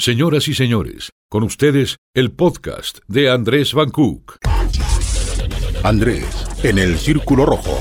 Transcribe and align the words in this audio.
Señoras 0.00 0.48
y 0.48 0.54
señores, 0.54 1.10
con 1.28 1.42
ustedes 1.42 1.98
el 2.14 2.30
podcast 2.30 3.00
de 3.06 3.30
Andrés 3.30 3.74
Van 3.74 3.90
Cook. 3.90 4.38
Andrés, 5.82 6.24
en 6.62 6.78
el 6.78 6.98
Círculo 6.98 7.44
Rojo. 7.44 7.78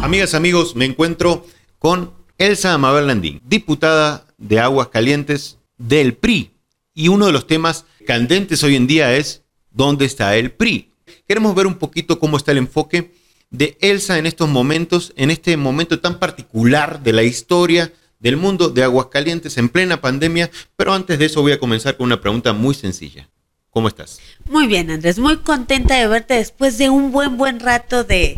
Amigas, 0.00 0.32
amigos, 0.32 0.76
me 0.76 0.86
encuentro 0.86 1.44
con 1.78 2.14
Elsa 2.38 2.72
Amabel 2.72 3.06
Landín, 3.06 3.42
diputada 3.44 4.24
de 4.38 4.60
Aguas 4.60 4.88
Calientes 4.88 5.58
del 5.76 6.14
PRI. 6.14 6.52
Y 6.94 7.08
uno 7.08 7.26
de 7.26 7.32
los 7.32 7.46
temas 7.46 7.84
candentes 8.06 8.64
hoy 8.64 8.76
en 8.76 8.86
día 8.86 9.14
es 9.14 9.42
¿dónde 9.70 10.06
está 10.06 10.34
el 10.36 10.52
PRI? 10.52 10.90
Queremos 11.28 11.54
ver 11.54 11.66
un 11.66 11.74
poquito 11.74 12.18
cómo 12.18 12.38
está 12.38 12.52
el 12.52 12.58
enfoque 12.58 13.12
de 13.50 13.76
Elsa 13.82 14.16
en 14.16 14.24
estos 14.24 14.48
momentos, 14.48 15.12
en 15.16 15.30
este 15.30 15.58
momento 15.58 16.00
tan 16.00 16.18
particular 16.18 17.02
de 17.02 17.12
la 17.12 17.24
historia 17.24 17.92
del 18.20 18.36
mundo 18.36 18.68
de 18.68 18.84
Aguascalientes 18.84 19.56
en 19.58 19.68
plena 19.68 20.00
pandemia, 20.00 20.50
pero 20.76 20.92
antes 20.92 21.18
de 21.18 21.24
eso 21.24 21.42
voy 21.42 21.52
a 21.52 21.58
comenzar 21.58 21.96
con 21.96 22.06
una 22.06 22.20
pregunta 22.20 22.52
muy 22.52 22.74
sencilla. 22.74 23.28
¿Cómo 23.70 23.88
estás? 23.88 24.20
Muy 24.46 24.66
bien, 24.66 24.90
Andrés, 24.90 25.18
muy 25.18 25.38
contenta 25.38 25.96
de 25.96 26.06
verte 26.06 26.34
después 26.34 26.76
de 26.76 26.90
un 26.90 27.12
buen, 27.12 27.36
buen 27.36 27.60
rato 27.60 28.04
de, 28.04 28.36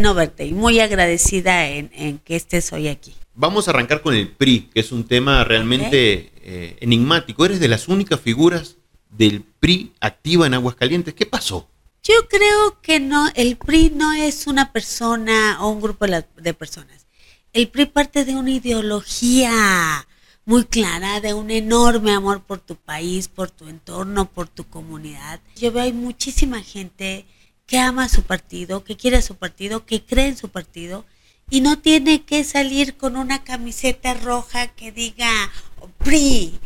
no 0.00 0.14
verte 0.14 0.46
y 0.46 0.52
muy 0.52 0.80
agradecida 0.80 1.68
en, 1.68 2.18
que 2.24 2.36
estés 2.36 2.72
hoy 2.72 2.88
aquí. 2.88 3.12
Vamos 3.34 3.66
a 3.66 3.72
arrancar 3.72 4.02
con 4.02 4.14
el 4.14 4.28
PRI, 4.28 4.70
que 4.72 4.80
es 4.80 4.92
un 4.92 5.04
tema 5.04 5.44
realmente 5.44 6.32
eh, 6.42 6.76
enigmático. 6.80 7.44
Eres 7.44 7.60
de 7.60 7.68
las 7.68 7.88
únicas 7.88 8.20
figuras 8.20 8.76
del 9.10 9.42
PRI 9.60 9.92
activa 10.00 10.46
en 10.46 10.54
Aguascalientes. 10.54 11.14
¿Qué 11.14 11.26
pasó? 11.26 11.68
Yo 12.04 12.14
creo 12.28 12.80
que 12.80 13.00
no, 13.00 13.28
el 13.34 13.56
PRI 13.56 13.90
no 13.94 14.12
es 14.12 14.46
una 14.46 14.72
persona 14.72 15.58
o 15.60 15.70
un 15.70 15.80
grupo 15.80 16.06
de 16.06 16.54
personas 16.54 17.07
el 17.52 17.68
PRI 17.68 17.86
parte 17.86 18.24
de 18.24 18.36
una 18.36 18.50
ideología 18.50 20.06
muy 20.44 20.64
clara, 20.64 21.20
de 21.20 21.34
un 21.34 21.50
enorme 21.50 22.12
amor 22.12 22.42
por 22.42 22.60
tu 22.60 22.76
país, 22.76 23.28
por 23.28 23.50
tu 23.50 23.68
entorno, 23.68 24.30
por 24.30 24.48
tu 24.48 24.64
comunidad. 24.64 25.40
Yo 25.56 25.72
veo 25.72 25.82
hay 25.82 25.92
muchísima 25.92 26.62
gente 26.62 27.26
que 27.66 27.78
ama 27.78 28.08
su 28.08 28.22
partido, 28.22 28.82
que 28.82 28.96
quiere 28.96 29.20
su 29.20 29.34
partido, 29.34 29.84
que 29.84 30.02
cree 30.02 30.28
en 30.28 30.36
su 30.36 30.48
partido 30.48 31.04
y 31.50 31.60
no 31.60 31.78
tiene 31.78 32.22
que 32.22 32.44
salir 32.44 32.96
con 32.96 33.16
una 33.16 33.44
camiseta 33.44 34.14
roja 34.14 34.68
que 34.68 34.92
diga 34.92 35.30
PRI. 35.98 36.58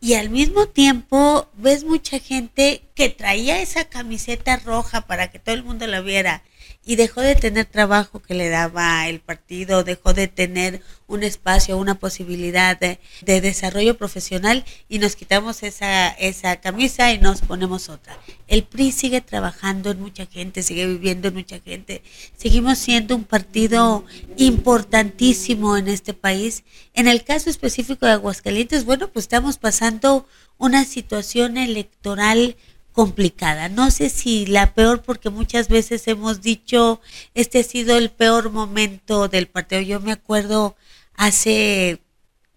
Y 0.00 0.14
al 0.14 0.30
mismo 0.30 0.66
tiempo 0.66 1.48
ves 1.54 1.84
mucha 1.84 2.20
gente 2.20 2.82
que 2.94 3.08
traía 3.08 3.60
esa 3.60 3.84
camiseta 3.86 4.56
roja 4.56 5.02
para 5.06 5.30
que 5.30 5.38
todo 5.38 5.54
el 5.54 5.64
mundo 5.64 5.86
la 5.86 6.00
viera 6.00 6.42
y 6.88 6.96
dejó 6.96 7.20
de 7.20 7.34
tener 7.34 7.66
trabajo 7.66 8.18
que 8.18 8.32
le 8.32 8.48
daba 8.48 9.06
el 9.08 9.20
partido, 9.20 9.84
dejó 9.84 10.14
de 10.14 10.26
tener 10.26 10.80
un 11.06 11.22
espacio, 11.22 11.76
una 11.76 11.96
posibilidad 11.96 12.80
de, 12.80 12.98
desarrollo 13.26 13.98
profesional 13.98 14.64
y 14.88 14.98
nos 14.98 15.14
quitamos 15.14 15.62
esa, 15.62 16.08
esa 16.08 16.56
camisa 16.62 17.12
y 17.12 17.18
nos 17.18 17.42
ponemos 17.42 17.90
otra. 17.90 18.18
El 18.46 18.64
PRI 18.64 18.92
sigue 18.92 19.20
trabajando 19.20 19.90
en 19.90 20.00
mucha 20.00 20.24
gente, 20.24 20.62
sigue 20.62 20.86
viviendo 20.86 21.28
en 21.28 21.34
mucha 21.34 21.60
gente. 21.60 22.02
Seguimos 22.38 22.78
siendo 22.78 23.16
un 23.16 23.24
partido 23.24 24.06
importantísimo 24.38 25.76
en 25.76 25.88
este 25.88 26.14
país. 26.14 26.64
En 26.94 27.06
el 27.06 27.22
caso 27.22 27.50
específico 27.50 28.06
de 28.06 28.12
Aguascalientes, 28.12 28.86
bueno, 28.86 29.08
pues 29.08 29.24
estamos 29.24 29.58
pasando 29.58 30.26
una 30.56 30.86
situación 30.86 31.58
electoral 31.58 32.56
complicada. 32.98 33.68
No 33.68 33.92
sé 33.92 34.10
si 34.10 34.44
la 34.46 34.74
peor, 34.74 35.02
porque 35.02 35.30
muchas 35.30 35.68
veces 35.68 36.08
hemos 36.08 36.42
dicho, 36.42 37.00
este 37.32 37.60
ha 37.60 37.62
sido 37.62 37.96
el 37.96 38.10
peor 38.10 38.50
momento 38.50 39.28
del 39.28 39.46
partido. 39.46 39.80
Yo 39.82 40.00
me 40.00 40.10
acuerdo 40.10 40.74
hace 41.14 42.02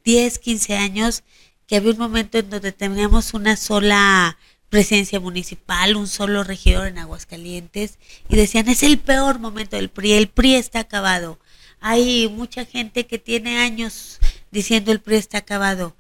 10, 0.04 0.40
15 0.40 0.78
años 0.78 1.22
que 1.68 1.76
había 1.76 1.92
un 1.92 2.00
momento 2.00 2.40
en 2.40 2.50
donde 2.50 2.72
teníamos 2.72 3.36
una 3.36 3.56
sola 3.56 4.40
presidencia 4.70 5.20
municipal, 5.20 5.96
un 5.96 6.08
solo 6.08 6.44
regidor 6.44 6.88
en 6.88 6.98
Aguascalientes, 6.98 8.00
y 8.28 8.36
decían, 8.36 8.68
es 8.68 8.82
el 8.82 8.98
peor 8.98 9.38
momento 9.38 9.76
del 9.76 9.90
PRI, 9.90 10.14
el 10.14 10.28
PRI 10.28 10.56
está 10.56 10.80
acabado. 10.80 11.38
Hay 11.82 12.30
mucha 12.30 12.66
gente 12.66 13.06
que 13.06 13.20
tiene 13.20 13.60
años 13.60 14.20
diciendo 14.50 14.92
el 14.92 15.02
PRI 15.02 15.18
está 15.18 15.38
acabado 15.38 15.96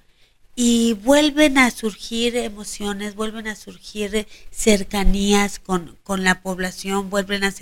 y 0.55 0.93
vuelven 0.93 1.57
a 1.57 1.71
surgir 1.71 2.35
emociones, 2.35 3.15
vuelven 3.15 3.47
a 3.47 3.55
surgir 3.55 4.27
cercanías 4.51 5.59
con, 5.59 5.97
la 6.17 6.41
población, 6.41 7.09
vuelven 7.09 7.43
a, 7.43 7.53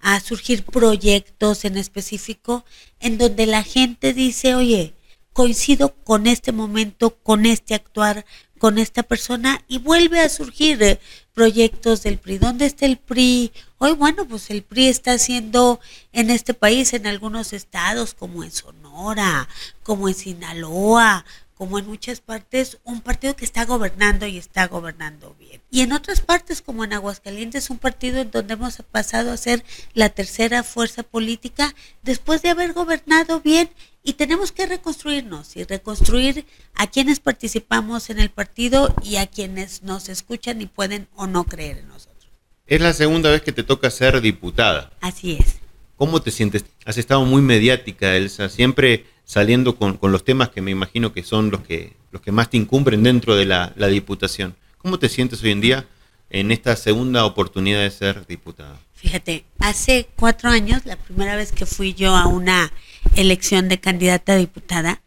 a 0.00 0.20
surgir 0.20 0.64
proyectos 0.64 1.64
en 1.64 1.76
específico 1.76 2.64
en 3.00 3.18
donde 3.18 3.46
la 3.46 3.62
gente 3.62 4.12
dice, 4.12 4.54
oye, 4.54 4.94
coincido 5.32 5.94
con 6.04 6.26
este 6.26 6.52
momento, 6.52 7.16
con 7.22 7.46
este 7.46 7.74
actuar, 7.74 8.24
con 8.58 8.78
esta 8.78 9.02
persona 9.02 9.62
y 9.68 9.78
vuelve 9.78 10.20
a 10.20 10.28
surgir 10.28 10.82
eh, 10.82 10.98
proyectos 11.34 12.02
del 12.02 12.18
PRI. 12.18 12.38
¿Dónde 12.38 12.66
está 12.66 12.86
el 12.86 12.96
PRI? 12.96 13.52
Hoy, 13.78 13.92
bueno, 13.92 14.26
pues 14.26 14.50
el 14.50 14.62
PRI 14.62 14.86
está 14.86 15.12
haciendo 15.12 15.80
en 16.12 16.30
este 16.30 16.54
país, 16.54 16.94
en 16.94 17.06
algunos 17.06 17.52
estados, 17.52 18.14
como 18.14 18.42
en 18.44 18.50
Sonora, 18.50 19.48
como 19.82 20.08
en 20.08 20.14
Sinaloa, 20.14 21.26
como 21.56 21.78
en 21.78 21.86
muchas 21.86 22.20
partes, 22.20 22.78
un 22.84 23.00
partido 23.00 23.34
que 23.34 23.44
está 23.44 23.64
gobernando 23.64 24.26
y 24.26 24.36
está 24.36 24.66
gobernando 24.66 25.34
bien. 25.38 25.62
Y 25.70 25.80
en 25.80 25.92
otras 25.92 26.20
partes, 26.20 26.60
como 26.60 26.84
en 26.84 26.92
Aguascalientes, 26.92 27.70
un 27.70 27.78
partido 27.78 28.20
en 28.20 28.30
donde 28.30 28.54
hemos 28.54 28.76
pasado 28.90 29.32
a 29.32 29.36
ser 29.36 29.64
la 29.94 30.10
tercera 30.10 30.62
fuerza 30.62 31.02
política 31.02 31.74
después 32.02 32.42
de 32.42 32.50
haber 32.50 32.74
gobernado 32.74 33.40
bien 33.40 33.70
y 34.02 34.12
tenemos 34.12 34.52
que 34.52 34.66
reconstruirnos 34.66 35.56
y 35.56 35.64
reconstruir 35.64 36.44
a 36.74 36.86
quienes 36.86 37.20
participamos 37.20 38.10
en 38.10 38.20
el 38.20 38.30
partido 38.30 38.94
y 39.02 39.16
a 39.16 39.26
quienes 39.26 39.82
nos 39.82 40.08
escuchan 40.08 40.60
y 40.60 40.66
pueden 40.66 41.08
o 41.16 41.26
no 41.26 41.44
creer 41.44 41.78
en 41.78 41.88
nosotros. 41.88 42.30
Es 42.66 42.80
la 42.80 42.92
segunda 42.92 43.30
vez 43.30 43.42
que 43.42 43.52
te 43.52 43.62
toca 43.62 43.90
ser 43.90 44.20
diputada. 44.20 44.92
Así 45.00 45.38
es. 45.40 45.56
¿Cómo 45.96 46.20
te 46.20 46.30
sientes? 46.30 46.66
Has 46.84 46.98
estado 46.98 47.24
muy 47.24 47.40
mediática, 47.40 48.14
Elsa. 48.14 48.50
Siempre 48.50 49.06
saliendo 49.26 49.76
con, 49.76 49.98
los 50.00 50.24
temas 50.24 50.48
que 50.48 50.62
me 50.62 50.70
imagino 50.70 51.12
que 51.12 51.22
son 51.22 51.50
los 51.50 51.60
que, 51.60 51.92
los 52.12 52.22
que 52.22 52.32
más 52.32 52.48
te 52.48 52.56
incumplen 52.56 53.02
dentro 53.02 53.36
de 53.36 53.44
la, 53.44 53.74
Diputación. 53.90 54.54
¿Cómo 54.78 54.98
te 54.98 55.10
sientes 55.10 55.42
hoy 55.42 55.50
en 55.50 55.60
día 55.60 55.84
en 56.30 56.52
esta 56.52 56.76
segunda 56.76 57.26
oportunidad 57.26 57.80
de 57.80 57.90
ser 57.90 58.26
diputada? 58.26 58.78
Fíjate, 58.94 59.44
hace 59.58 60.08
cuatro 60.16 60.48
años, 60.48 60.86
la 60.86 60.96
primera 60.96 61.36
vez 61.36 61.52
que 61.52 61.66
fui 61.66 61.92
yo 61.92 62.16
a 62.16 62.26
una 62.26 62.72
elección 63.16 63.68
de 63.68 63.78
candidata 63.78 64.32
a 64.32 64.36
diputada, 64.36 65.02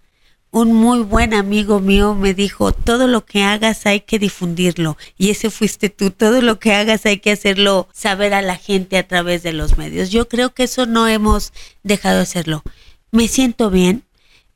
un 0.51 0.74
muy 0.74 1.01
buen 1.01 1.34
amigo 1.34 1.80
mío 1.80 2.16
me 2.16 2.34
dijo, 2.34 2.74
todo 2.74 3.07
lo 3.07 3.25
que 3.25 3.44
hagas 3.44 3.86
hay 3.86 4.01
que 4.01 4.19
difundirlo. 4.19 4.97
Y 5.18 5.30
ese 5.30 5.50
fuiste 5.50 5.90
tú, 5.90 6.12
todo 6.12 6.41
lo 6.41 6.59
que 6.59 6.74
hagas 6.74 7.06
hay 7.06 7.19
que 7.19 7.31
hacerlo 7.31 7.88
saber 7.94 8.34
a 8.34 8.41
la 8.41 8.57
gente 8.57 8.97
a 8.97 9.07
través 9.07 9.44
de 9.44 9.53
los 9.53 9.78
medios. 9.78 10.09
Yo 10.09 10.28
creo 10.28 10.53
que 10.53 10.63
eso 10.63 10.86
no 10.86 11.07
hemos 11.07 11.53
dejado 11.84 12.18
de 12.18 12.24
hacerlo. 12.24 12.63
Me 13.12 13.28
siento 13.28 13.69
bien, 13.69 14.03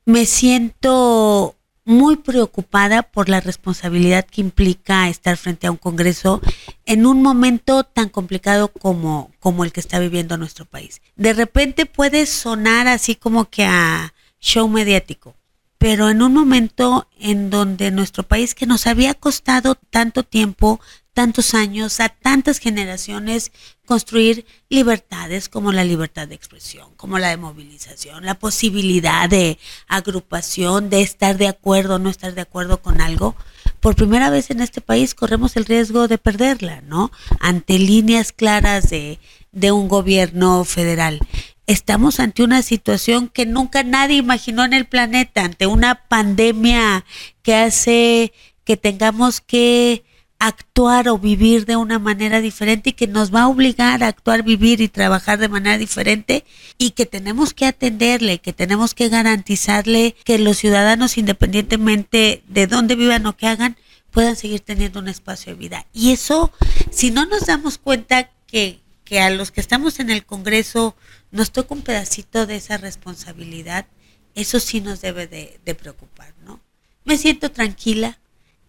me 0.06 0.25
siento 0.25 1.56
muy 1.86 2.16
preocupada 2.16 3.03
por 3.03 3.30
la 3.30 3.41
responsabilidad 3.41 4.25
que 4.25 4.41
implica 4.41 5.09
estar 5.09 5.36
frente 5.38 5.68
a 5.68 5.72
un 5.72 5.78
Congreso 5.78 6.41
en 6.86 7.06
un 7.06 7.22
momento 7.22 7.84
tan 7.84 8.09
complicado 8.09 8.69
como, 8.69 9.31
como 9.40 9.63
el 9.63 9.72
que 9.74 9.81
está 9.81 10.00
viviendo 10.00 10.38
nuestro 10.38 10.66
país. 10.66 11.02
De 11.16 11.34
repente 11.34 11.86
puede 11.86 12.25
sonar 12.25 12.88
así 12.88 13.16
como 13.16 13.50
que 13.50 13.66
a 13.66 14.13
show 14.40 14.68
mediático, 14.68 15.36
pero 15.83 16.09
en 16.09 16.21
un 16.21 16.33
momento 16.33 17.09
en 17.19 17.49
donde 17.49 17.91
nuestro 17.91 18.23
país 18.23 18.55
que 18.55 18.66
nos 18.66 18.88
había 18.88 19.13
costado 19.16 19.75
tanto 19.75 20.23
tiempo, 20.23 20.79
tantos 21.13 21.53
años, 21.53 21.99
a 21.99 22.07
tantas 22.07 22.59
generaciones, 22.59 23.51
construir 23.85 24.45
libertades 24.69 25.49
como 25.49 25.73
la 25.73 25.83
libertad 25.83 26.25
de 26.29 26.35
expresión, 26.35 26.95
como 26.95 27.19
la 27.19 27.31
de 27.31 27.35
movilización, 27.35 28.25
la 28.25 28.39
posibilidad 28.39 29.29
de 29.29 29.59
agrupación, 29.89 30.89
de 30.89 31.01
estar 31.01 31.38
de 31.38 31.49
acuerdo 31.49 31.95
o 31.95 32.00
no 32.00 32.09
estar 32.09 32.33
de 32.33 32.39
acuerdo 32.39 32.81
con 32.81 33.01
algo. 33.01 33.35
Por 33.81 33.97
primera 33.97 34.29
vez 34.29 34.51
en 34.51 34.61
este 34.61 34.79
país 34.79 35.13
corremos 35.13 35.57
el 35.57 35.65
riesgo 35.65 36.07
de 36.07 36.18
perderla, 36.18 36.79
¿no? 36.79 37.12
Ante 37.41 37.77
líneas 37.77 38.31
claras 38.31 38.89
de, 38.89 39.19
de 39.51 39.74
un 39.74 39.89
gobierno 39.89 40.63
federal. 40.63 41.19
Estamos 41.65 42.19
ante 42.19 42.44
una 42.44 42.62
situación 42.62 43.30
que 43.30 43.45
nunca 43.45 43.83
nadie 43.83 44.18
imaginó 44.18 44.65
en 44.65 44.74
el 44.74 44.86
planeta, 44.86 45.45
ante 45.45 45.65
una 45.65 45.95
pandemia 46.07 47.06
que 47.42 47.56
hace 47.56 48.33
que 48.65 48.77
tengamos 48.77 49.42
que 49.42 50.04
actuar 50.39 51.07
o 51.07 51.18
vivir 51.18 51.65
de 51.65 51.77
una 51.77 52.00
manera 52.00 52.42
diferente 52.42 52.89
y 52.89 52.94
que 52.94 53.07
nos 53.07 53.33
va 53.33 53.44
a 53.44 53.48
obligar 53.48 54.04
a 54.04 54.07
actuar, 54.07 54.44
vivir 54.44 54.81
y 54.81 54.89
trabajar 54.89 55.39
de 55.39 55.48
manera 55.48 55.77
diferente 55.77 56.44
y 56.77 56.92
que 56.92 57.06
tenemos 57.06 57.54
que 57.54 57.65
atenderle, 57.65 58.39
que 58.39 58.51
tenemos 58.51 58.94
que 58.94 59.07
garantizarle 59.07 60.15
que 60.25 60.39
los 60.39 60.57
ciudadanos, 60.57 61.18
independientemente 61.18 62.44
de 62.48 62.68
dónde 62.68 62.95
vivan 62.95 63.25
o 63.25 63.38
qué 63.38 63.48
hagan, 63.48 63.77
puedan 64.12 64.36
seguir 64.36 64.60
teniendo 64.60 65.00
un 65.00 65.07
espacio 65.07 65.54
de 65.54 65.60
vida. 65.60 65.86
Y 65.94 66.12
eso, 66.12 66.51
si 66.92 67.10
no 67.10 67.25
nos 67.25 67.45
damos 67.45 67.77
cuenta 67.77 68.30
que, 68.45 68.81
que 69.03 69.19
a 69.21 69.29
los 69.29 69.51
que 69.51 69.61
estamos 69.61 70.00
en 70.00 70.09
el 70.09 70.25
Congreso 70.25 70.95
nos 71.31 71.51
toca 71.51 71.73
un 71.73 71.81
pedacito 71.81 72.45
de 72.45 72.55
esa 72.55 72.77
responsabilidad, 72.77 73.85
eso 74.35 74.59
sí 74.59 74.81
nos 74.81 75.01
debe 75.01 75.27
de, 75.27 75.75
preocupar, 75.75 76.33
¿no? 76.44 76.61
Me 77.05 77.17
siento 77.17 77.51
tranquila, 77.51 78.19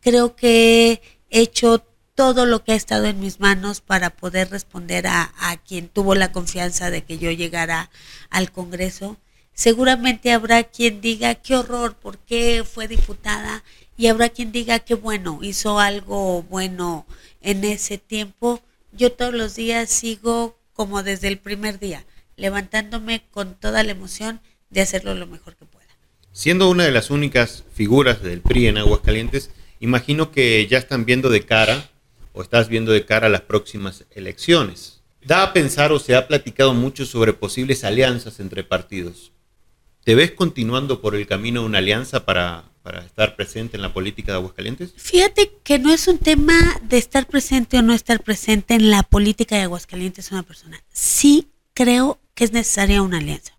creo 0.01 0.37
que 0.37 1.01
he 1.31 1.41
hecho 1.41 1.87
todo 2.15 2.47
lo 2.47 2.63
que 2.65 2.73
ha 2.73 2.77
estado 2.77 3.07
en 3.07 3.21
mis 3.21 3.41
manos 3.41 3.81
para 3.81 4.11
poder 4.11 4.51
responder 4.51 5.07
a, 5.07 5.33
a 5.39 5.57
quien 5.57 5.89
tuvo 5.89 6.15
la 6.15 6.33
confianza 6.33 6.91
de 6.91 7.03
que 7.05 7.19
yo 7.19 7.31
llegara 7.31 7.91
al 8.31 8.53
Congreso. 8.53 9.17
Seguramente 9.53 10.33
habrá 10.33 10.65
quien 10.65 11.01
diga 11.01 11.35
qué 11.37 11.57
horror, 11.57 11.97
por 11.97 12.19
qué 12.19 12.65
fue 12.65 12.89
diputada, 12.89 13.65
y 13.97 14.09
habrá 14.09 14.29
quien 14.29 14.53
diga 14.53 14.81
que 14.81 14.95
bueno, 14.95 15.39
hizo 15.43 15.79
algo 15.79 16.43
bueno 16.43 17.07
en 17.41 17.65
ese 17.65 17.99
tiempo. 17.99 18.61
Yo 18.97 19.11
todos 19.11 19.35
los 19.35 19.57
días 19.57 19.91
sigo 19.91 20.57
como 20.73 21.03
desde 21.03 21.27
el 21.27 21.39
primer 21.39 21.81
día, 21.81 22.05
levantándome 22.37 23.25
con 23.33 23.55
toda 23.55 23.83
la 23.83 23.91
emoción 23.91 24.41
de 24.71 24.83
hacerlo 24.83 25.15
lo 25.15 25.27
mejor 25.27 25.57
que 25.57 25.65
pueda. 25.65 25.87
Siendo 26.31 26.71
una 26.71 26.85
de 26.85 26.93
las 26.93 27.11
únicas 27.11 27.65
figuras 27.75 28.23
del 28.23 28.41
PRI 28.41 28.69
en 28.69 28.79
Aguascalientes, 28.79 29.51
imagino 29.81 30.31
que 30.31 30.65
ya 30.69 30.79
están 30.79 31.05
viendo 31.05 31.29
de 31.29 31.45
cara 31.45 31.91
o 32.33 32.43
estás 32.43 32.69
viendo 32.69 32.93
de 32.93 33.05
cara 33.05 33.29
las 33.29 33.41
próximas 33.41 34.05
elecciones. 34.13 35.01
Da 35.23 35.43
a 35.43 35.53
pensar 35.53 35.91
o 35.91 35.99
se 35.99 36.15
ha 36.15 36.29
platicado 36.29 36.73
mucho 36.73 37.05
sobre 37.05 37.33
posibles 37.33 37.83
alianzas 37.83 38.39
entre 38.39 38.63
partidos. 38.63 39.33
¿Te 40.05 40.15
ves 40.15 40.33
continuando 40.33 41.01
por 41.01 41.17
el 41.17 41.27
camino 41.27 41.63
de 41.63 41.67
una 41.67 41.79
alianza 41.79 42.25
para, 42.25 42.65
para 42.85 43.01
estar 43.01 43.35
presente 43.35 43.79
en 43.79 43.83
la 43.83 43.95
política 43.95 44.33
de 44.33 44.39
Aguascalientes? 44.39 44.93
Fíjate 44.95 45.51
que 45.65 45.79
no 45.79 45.91
es 45.91 46.07
un 46.07 46.19
tema 46.19 46.55
de 46.83 46.99
estar 46.99 47.27
presente 47.27 47.79
o 47.79 47.83
no 47.83 47.95
estar 47.95 48.23
presente 48.23 48.75
en 48.75 48.91
la 48.91 49.03
política 49.03 49.57
de 49.57 49.63
Aguascalientes 49.63 50.31
una 50.31 50.43
persona. 50.43 50.85
Sí 50.93 51.49
creo 51.73 52.21
que 52.35 52.45
es 52.45 52.53
necesaria 52.53 53.01
una 53.01 53.19
alianza. 53.19 53.59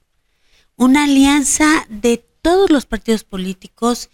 Una 0.75 1.05
alianza 1.05 1.87
de 1.89 2.23
todos 2.43 2.69
los 2.69 2.85
partidos 2.85 3.23
políticos 3.23 4.11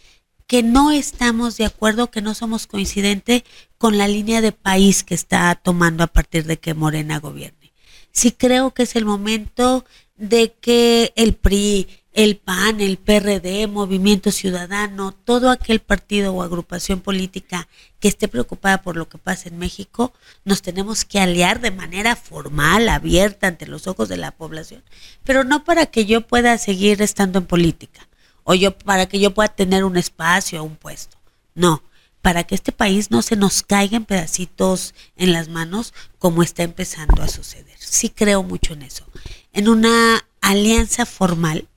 que 0.48 0.64
no 0.64 0.92
estamos 0.92 1.58
de 1.58 1.66
acuerdo, 1.66 2.10
que 2.10 2.22
no 2.22 2.34
somos 2.34 2.66
coincidentes 2.66 3.44
con 3.78 3.98
la 3.98 4.08
línea 4.08 4.40
de 4.40 4.54
país 4.54 5.04
que 5.04 5.14
está 5.14 5.54
tomando 5.56 6.06
a 6.06 6.08
partir 6.08 6.46
de 6.46 6.58
que 6.58 6.74
Morena 6.74 7.20
gobierne. 7.20 7.74
Sí 8.14 8.32
creo 8.32 8.74
que 8.74 8.84
es 8.84 8.96
el 8.96 9.04
momento 9.04 9.84
de 10.16 10.54
que 10.54 11.12
el 11.18 11.34
PRI, 11.34 11.90
el 12.14 12.38
PAN, 12.38 12.82
el 12.82 12.98
PRD, 12.98 13.68
Movimiento 13.68 14.32
Ciudadano, 14.32 15.14
todo 15.14 15.50
aquel 15.50 15.80
partido 15.80 16.34
o 16.34 16.44
agrupación 16.44 17.00
política 17.00 17.70
que 18.00 18.10
esté 18.10 18.28
preocupada 18.28 18.82
por 18.82 18.98
lo 18.98 19.08
que 19.08 19.18
pasa 19.18 19.48
en 19.48 19.58
México, 19.58 20.14
nos 20.44 20.62
tenemos 20.62 21.06
que 21.06 21.20
aliar 21.20 21.62
de 21.62 21.72
manera 21.72 22.16
formal, 22.16 22.90
abierta 22.90 23.48
ante 23.48 23.66
los 23.66 23.88
ojos 23.88 24.10
de 24.10 24.18
la 24.18 24.32
población, 24.32 24.84
pero 25.24 25.44
no 25.44 25.64
para 25.64 25.86
que 25.86 26.06
yo 26.06 26.22
pueda 26.22 26.58
seguir 26.58 27.02
estando 27.02 27.40
en 27.40 27.46
política 27.46 28.08
o 28.44 28.56
yo 28.56 28.78
para 28.78 29.06
que 29.06 29.20
yo 29.20 29.34
pueda 29.34 29.50
tener 29.50 29.86
un 29.86 29.98
espacio 29.98 30.62
o 30.62 30.66
un 30.66 30.76
puesto. 30.76 31.18
No, 31.54 31.84
para 32.22 32.44
que 32.44 32.56
este 32.56 32.72
país 32.72 33.12
no 33.12 33.22
se 33.22 33.36
nos 33.36 33.64
caiga 33.64 33.98
en 33.98 34.06
pedacitos 34.06 34.94
en 35.16 35.32
las 35.34 35.48
manos 35.48 35.94
como 36.20 36.44
está 36.44 36.64
empezando 36.64 37.24
a 37.24 37.28
suceder. 37.28 37.78
Sí 37.80 38.10
creo 38.10 38.44
mucho 38.44 38.74
en 38.74 38.84
eso. 38.84 39.06
En 39.54 39.70
una 39.70 40.26
alianza 40.42 41.06
formal 41.06 41.68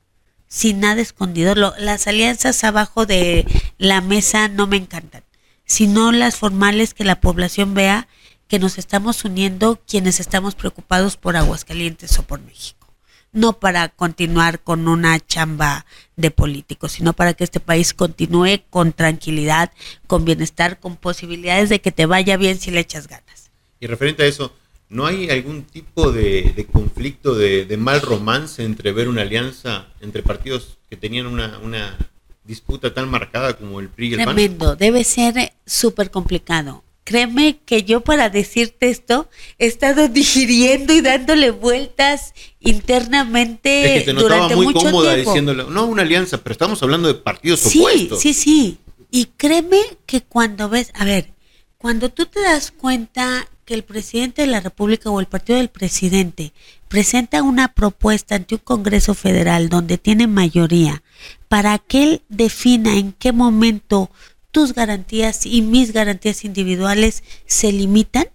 sin 0.55 0.79
nada 0.79 1.03
escondido. 1.03 1.57
las 1.57 2.07
alianzas 2.07 2.63
abajo 2.63 3.07
de 3.07 3.45
la 3.77 4.01
mesa 4.01 4.47
no 4.47 4.69
me 4.69 4.77
encantan, 4.77 5.25
sino 5.65 6.13
las 6.13 6.37
formales 6.37 6.95
que 6.95 7.03
la 7.03 7.21
población 7.21 7.75
vea 7.75 8.07
que 8.47 8.61
nos 8.61 8.79
estamos 8.79 9.25
uniendo 9.25 9.83
quienes 9.85 10.21
estamos 10.21 10.55
preocupados 10.55 11.17
por 11.17 11.37
Aguascalientes 11.37 12.17
o 12.21 12.23
por 12.23 12.41
México. 12.41 12.95
No 13.33 13.59
para 13.59 13.89
continuar 13.89 14.61
con 14.61 14.87
una 14.87 15.19
chamba 15.19 15.87
de 16.15 16.31
políticos, 16.31 16.93
sino 16.93 17.15
para 17.15 17.35
que 17.35 17.43
este 17.43 17.59
país 17.59 17.93
continúe 17.93 18.63
con 18.71 18.93
tranquilidad, 18.93 19.73
con 20.07 20.25
bienestar, 20.25 20.79
con 20.79 20.95
posibilidades 20.95 21.69
de 21.69 21.81
que 21.81 21.91
te 21.91 22.07
vaya 22.07 22.37
bien 22.37 22.61
si 22.61 22.71
le 22.71 22.79
echas 22.79 23.09
ganas. 23.09 23.51
Y 23.81 23.89
referente 23.89 24.23
a 24.23 24.27
eso, 24.27 24.55
¿No 24.89 25.07
hay 25.07 25.31
algún 25.31 25.65
tipo 25.65 26.13
de, 26.13 26.67
conflicto, 26.73 27.35
de, 27.35 27.77
mal 27.77 28.01
romance 28.01 28.63
entre 28.63 28.93
ver 28.93 29.09
una 29.09 29.23
alianza 29.23 29.89
entre 30.01 30.23
partidos 30.23 30.79
que 30.89 30.97
tenían 30.97 31.27
una, 31.27 31.99
disputa 32.45 32.93
tan 32.93 33.09
marcada 33.09 33.57
como 33.57 33.81
el 33.81 33.89
PRI 33.89 34.09
y 34.09 34.15
el 34.15 34.23
Tremendo, 34.23 34.77
debe 34.77 35.03
ser 35.03 35.55
súper 35.65 36.11
complicado. 36.11 36.85
Créeme 37.05 37.59
que 37.67 37.83
yo 37.83 38.01
para 38.01 38.31
decirte 38.31 38.89
esto 38.89 39.29
he 39.59 39.67
estado 39.67 40.09
digiriendo 40.11 40.93
y 40.95 41.01
dándole 41.01 41.51
vueltas 41.51 42.35
internamente 42.61 43.97
es 43.97 44.05
que 44.05 44.15
te 44.15 44.21
durante 44.21 44.57
muy 44.57 44.67
mucho 44.67 44.81
cómoda 44.81 45.15
diciéndole, 45.15 45.65
no 45.65 45.87
una 45.87 46.03
alianza, 46.03 46.43
pero 46.43 46.53
estamos 46.53 46.83
hablando 46.83 47.09
de 47.09 47.15
partidos 47.15 47.61
sí, 47.61 47.79
opuestos. 47.81 48.21
Sí, 48.21 48.33
sí, 48.33 48.43
sí. 48.43 48.79
Y 49.11 49.27
créeme 49.37 49.81
que 50.07 50.23
cuando 50.23 50.69
ves, 50.69 50.91
a 50.95 51.05
ver, 51.05 51.31
cuando 51.79 52.09
tú 52.09 52.27
te 52.27 52.41
das 52.41 52.71
cuenta 52.71 53.49
que 53.65 53.75
el 53.75 53.85
presidente 53.85 54.43
de 54.43 54.49
la 54.49 54.61
República 54.61 55.11
o 55.11 55.21
el 55.21 55.27
partido 55.27 55.59
del 55.59 55.69
presidente 55.69 56.53
presenta 56.89 57.43
una 57.43 57.69
propuesta 57.69 58.35
ante 58.35 58.57
un 58.57 58.61
Congreso 58.61 59.15
Federal 59.15 59.69
donde 59.69 59.99
tiene 59.99 60.27
mayoría 60.27 61.03
para 61.49 61.79
que 61.79 62.03
él 62.03 62.23
defina 62.29 62.97
en 62.97 63.13
qué 63.13 63.33
momento 63.33 64.11
tus 64.51 64.73
garantías 64.73 65.47
y 65.47 65.63
mis 65.63 65.93
garantías 65.93 66.45
individuales 66.45 67.25
se 67.47 67.73
limitan, 67.73 68.27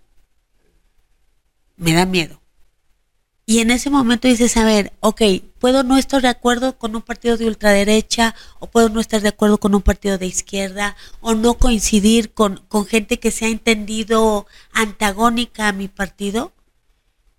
me 1.78 1.94
da 1.94 2.06
miedo. 2.06 2.39
Y 3.50 3.62
en 3.62 3.72
ese 3.72 3.90
momento 3.90 4.28
dices, 4.28 4.58
a 4.58 4.64
ver, 4.64 4.94
ok, 5.00 5.24
puedo 5.58 5.82
no 5.82 5.98
estar 5.98 6.22
de 6.22 6.28
acuerdo 6.28 6.78
con 6.78 6.96
un 6.96 7.02
partido 7.02 7.36
de 7.36 7.48
ultraderecha, 7.48 8.36
o 8.60 8.68
puedo 8.68 8.90
no 8.90 9.00
estar 9.00 9.22
de 9.22 9.30
acuerdo 9.30 9.60
con 9.60 9.74
un 9.74 9.82
partido 9.82 10.20
de 10.20 10.28
izquierda, 10.28 10.96
o 11.20 11.34
no 11.34 11.56
coincidir 11.56 12.32
con, 12.32 12.64
con 12.68 12.86
gente 12.86 13.20
que 13.20 13.32
se 13.32 13.46
ha 13.46 13.48
entendido 13.48 14.46
antagónica 14.72 15.68
a 15.68 15.72
mi 15.72 15.88
partido, 15.88 16.54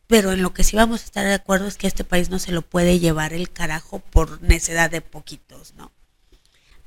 pero 0.09 0.33
en 0.33 0.43
lo 0.43 0.53
que 0.53 0.65
sí 0.65 0.75
vamos 0.75 1.03
a 1.03 1.05
estar 1.05 1.25
de 1.25 1.35
acuerdo 1.35 1.69
es 1.69 1.77
que 1.77 1.87
este 1.87 2.03
país 2.03 2.29
no 2.29 2.41
se 2.41 2.51
lo 2.51 2.63
puede 2.63 2.99
llevar 2.99 3.33
el 3.33 3.49
carajo 3.49 4.01
por 4.01 4.43
necedad 4.43 4.91
de 4.91 5.03
poquitos, 5.03 5.75
¿no? 5.77 5.93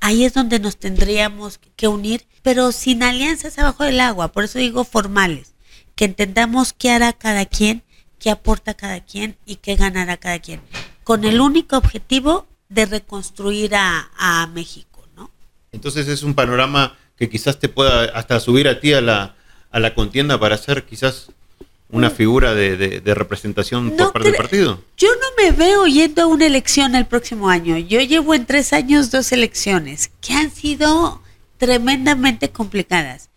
Ahí 0.00 0.26
es 0.26 0.34
donde 0.34 0.58
nos 0.58 0.76
tendríamos 0.76 1.58
que 1.76 1.88
unir, 1.88 2.26
pero 2.42 2.72
sin 2.72 3.02
alianzas 3.02 3.58
abajo 3.58 3.84
del 3.84 4.00
agua, 4.00 4.32
por 4.32 4.44
eso 4.44 4.58
digo 4.58 4.84
formales, 4.84 5.54
que 5.94 6.04
entendamos 6.04 6.74
qué 6.74 6.90
hará 6.90 7.14
cada 7.14 7.46
quien 7.46 7.84
qué 8.24 8.30
aporta 8.30 8.72
cada 8.72 9.00
quien 9.00 9.36
y 9.44 9.56
qué 9.56 9.76
ganará 9.76 10.16
cada 10.16 10.38
quien, 10.38 10.62
con 11.02 11.26
el 11.26 11.42
único 11.42 11.76
objetivo 11.76 12.46
de 12.70 12.86
reconstruir 12.86 13.74
a, 13.74 14.48
México, 14.54 15.06
¿no? 15.14 15.30
Entonces 15.72 16.08
es 16.08 16.22
un 16.22 16.32
panorama 16.32 16.96
que 17.18 17.28
quizás 17.28 17.58
te 17.58 17.68
pueda 17.68 18.04
hasta 18.04 18.40
subir 18.40 18.66
a 18.66 18.80
ti 18.80 18.94
a 18.94 19.02
la, 19.02 19.34
a 19.70 19.78
la 19.78 19.94
contienda 19.94 20.40
para 20.40 20.56
ser 20.56 20.86
quizás 20.86 21.32
una 21.90 22.08
mm. 22.08 22.12
figura 22.12 22.54
de, 22.54 23.02
representación 23.14 23.90
por 23.90 24.14
parte 24.14 24.28
del 24.30 24.38
partido. 24.38 24.82
Yo 24.96 25.08
no 25.16 25.42
me 25.42 25.50
veo 25.50 25.86
yendo 25.86 26.22
a 26.22 26.26
una 26.26 26.46
elección 26.46 26.94
el 26.94 27.04
próximo 27.04 27.50
año. 27.50 27.76
Yo 27.76 28.00
llevo 28.00 28.32
en 28.34 28.46
tres 28.46 28.72
años 28.72 29.10
dos 29.10 29.32
elecciones 29.32 30.10
que 30.22 30.32
han 30.32 30.50
sido 30.50 31.20
tremendamente 31.58 32.48
complicadas 32.48 33.28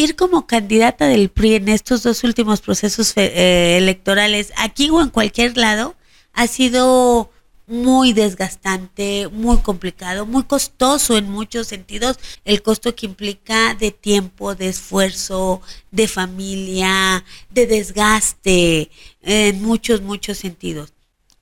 ir 0.00 0.16
como 0.16 0.46
candidata 0.46 1.06
del 1.06 1.28
PRI 1.28 1.56
en 1.56 1.68
estos 1.68 2.02
dos 2.02 2.24
últimos 2.24 2.60
procesos 2.60 3.12
eh, 3.16 3.76
electorales, 3.76 4.52
aquí 4.56 4.88
o 4.90 5.00
en 5.02 5.10
cualquier 5.10 5.56
lado, 5.56 5.94
ha 6.32 6.46
sido 6.46 7.30
muy 7.66 8.12
desgastante, 8.12 9.28
muy 9.28 9.58
complicado, 9.58 10.26
muy 10.26 10.42
costoso 10.44 11.16
en 11.16 11.30
muchos 11.30 11.68
sentidos, 11.68 12.18
el 12.44 12.62
costo 12.62 12.94
que 12.96 13.06
implica 13.06 13.74
de 13.74 13.92
tiempo, 13.92 14.54
de 14.54 14.68
esfuerzo, 14.68 15.62
de 15.90 16.08
familia, 16.08 17.24
de 17.50 17.66
desgaste, 17.66 18.90
en 19.22 19.62
muchos, 19.62 20.00
muchos 20.00 20.38
sentidos. 20.38 20.94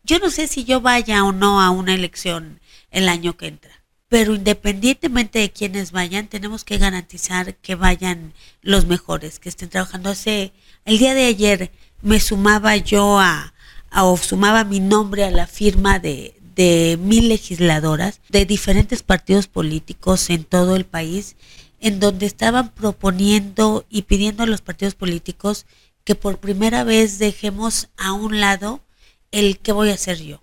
Yo 0.03 0.19
no 0.19 0.31
sé 0.31 0.49
si 0.49 0.65
yo 0.65 0.81
vaya 0.81 1.25
o 1.25 1.33
no 1.33 1.62
a 1.62 1.71
una 1.71 1.95
elección 1.95 2.61
el 2.91 3.09
año 3.09 3.37
que 3.37 3.47
entra 3.47 3.78
pero 4.09 4.35
independientemente 4.35 5.38
de 5.38 5.53
quienes 5.53 5.93
vayan, 5.93 6.29
tenemos 6.29 6.65
que 6.65 6.79
garantizar 6.79 7.57
que 7.57 7.75
vayan 7.75 8.33
los 8.62 8.87
mejores, 8.87 9.38
que 9.38 9.50
estén 9.50 9.69
trabajando. 9.69 10.11
Hace 10.11 10.53
el 10.85 10.99
día 10.99 11.15
de 11.15 11.27
ayer 11.27 11.71
me 12.03 12.19
sumaba 12.19 12.77
yo 12.77 13.19
a, 13.21 13.53
o 13.95 14.17
sumaba 14.17 14.65
mi 14.65 14.81
nombre 14.81 15.25
a 15.25 15.31
la 15.31 15.47
firma 15.47 15.99
de, 15.99 16.35
de 16.55 16.99
mil 17.00 17.29
legisladoras 17.29 18.21
de 18.31 18.47
diferentes 18.47 19.03
partidos 19.03 19.47
políticos 19.47 20.31
en 20.31 20.45
todo 20.45 20.77
el 20.77 20.87
país, 20.87 21.37
en 21.81 22.00
donde 22.00 22.27
estaban 22.27 22.71
proponiendo 22.71 23.85
y 23.91 24.03
pidiendo 24.03 24.43
a 24.43 24.47
los 24.47 24.62
partidos 24.62 24.95
políticos 24.95 25.67
que 26.05 26.15
por 26.15 26.38
primera 26.38 26.83
vez 26.83 27.19
dejemos 27.19 27.91
a 27.99 28.12
un 28.12 28.41
lado 28.41 28.81
el 29.31 29.59
qué 29.59 29.73
voy 29.73 29.91
a 29.91 29.95
hacer 29.95 30.23
yo 30.23 30.43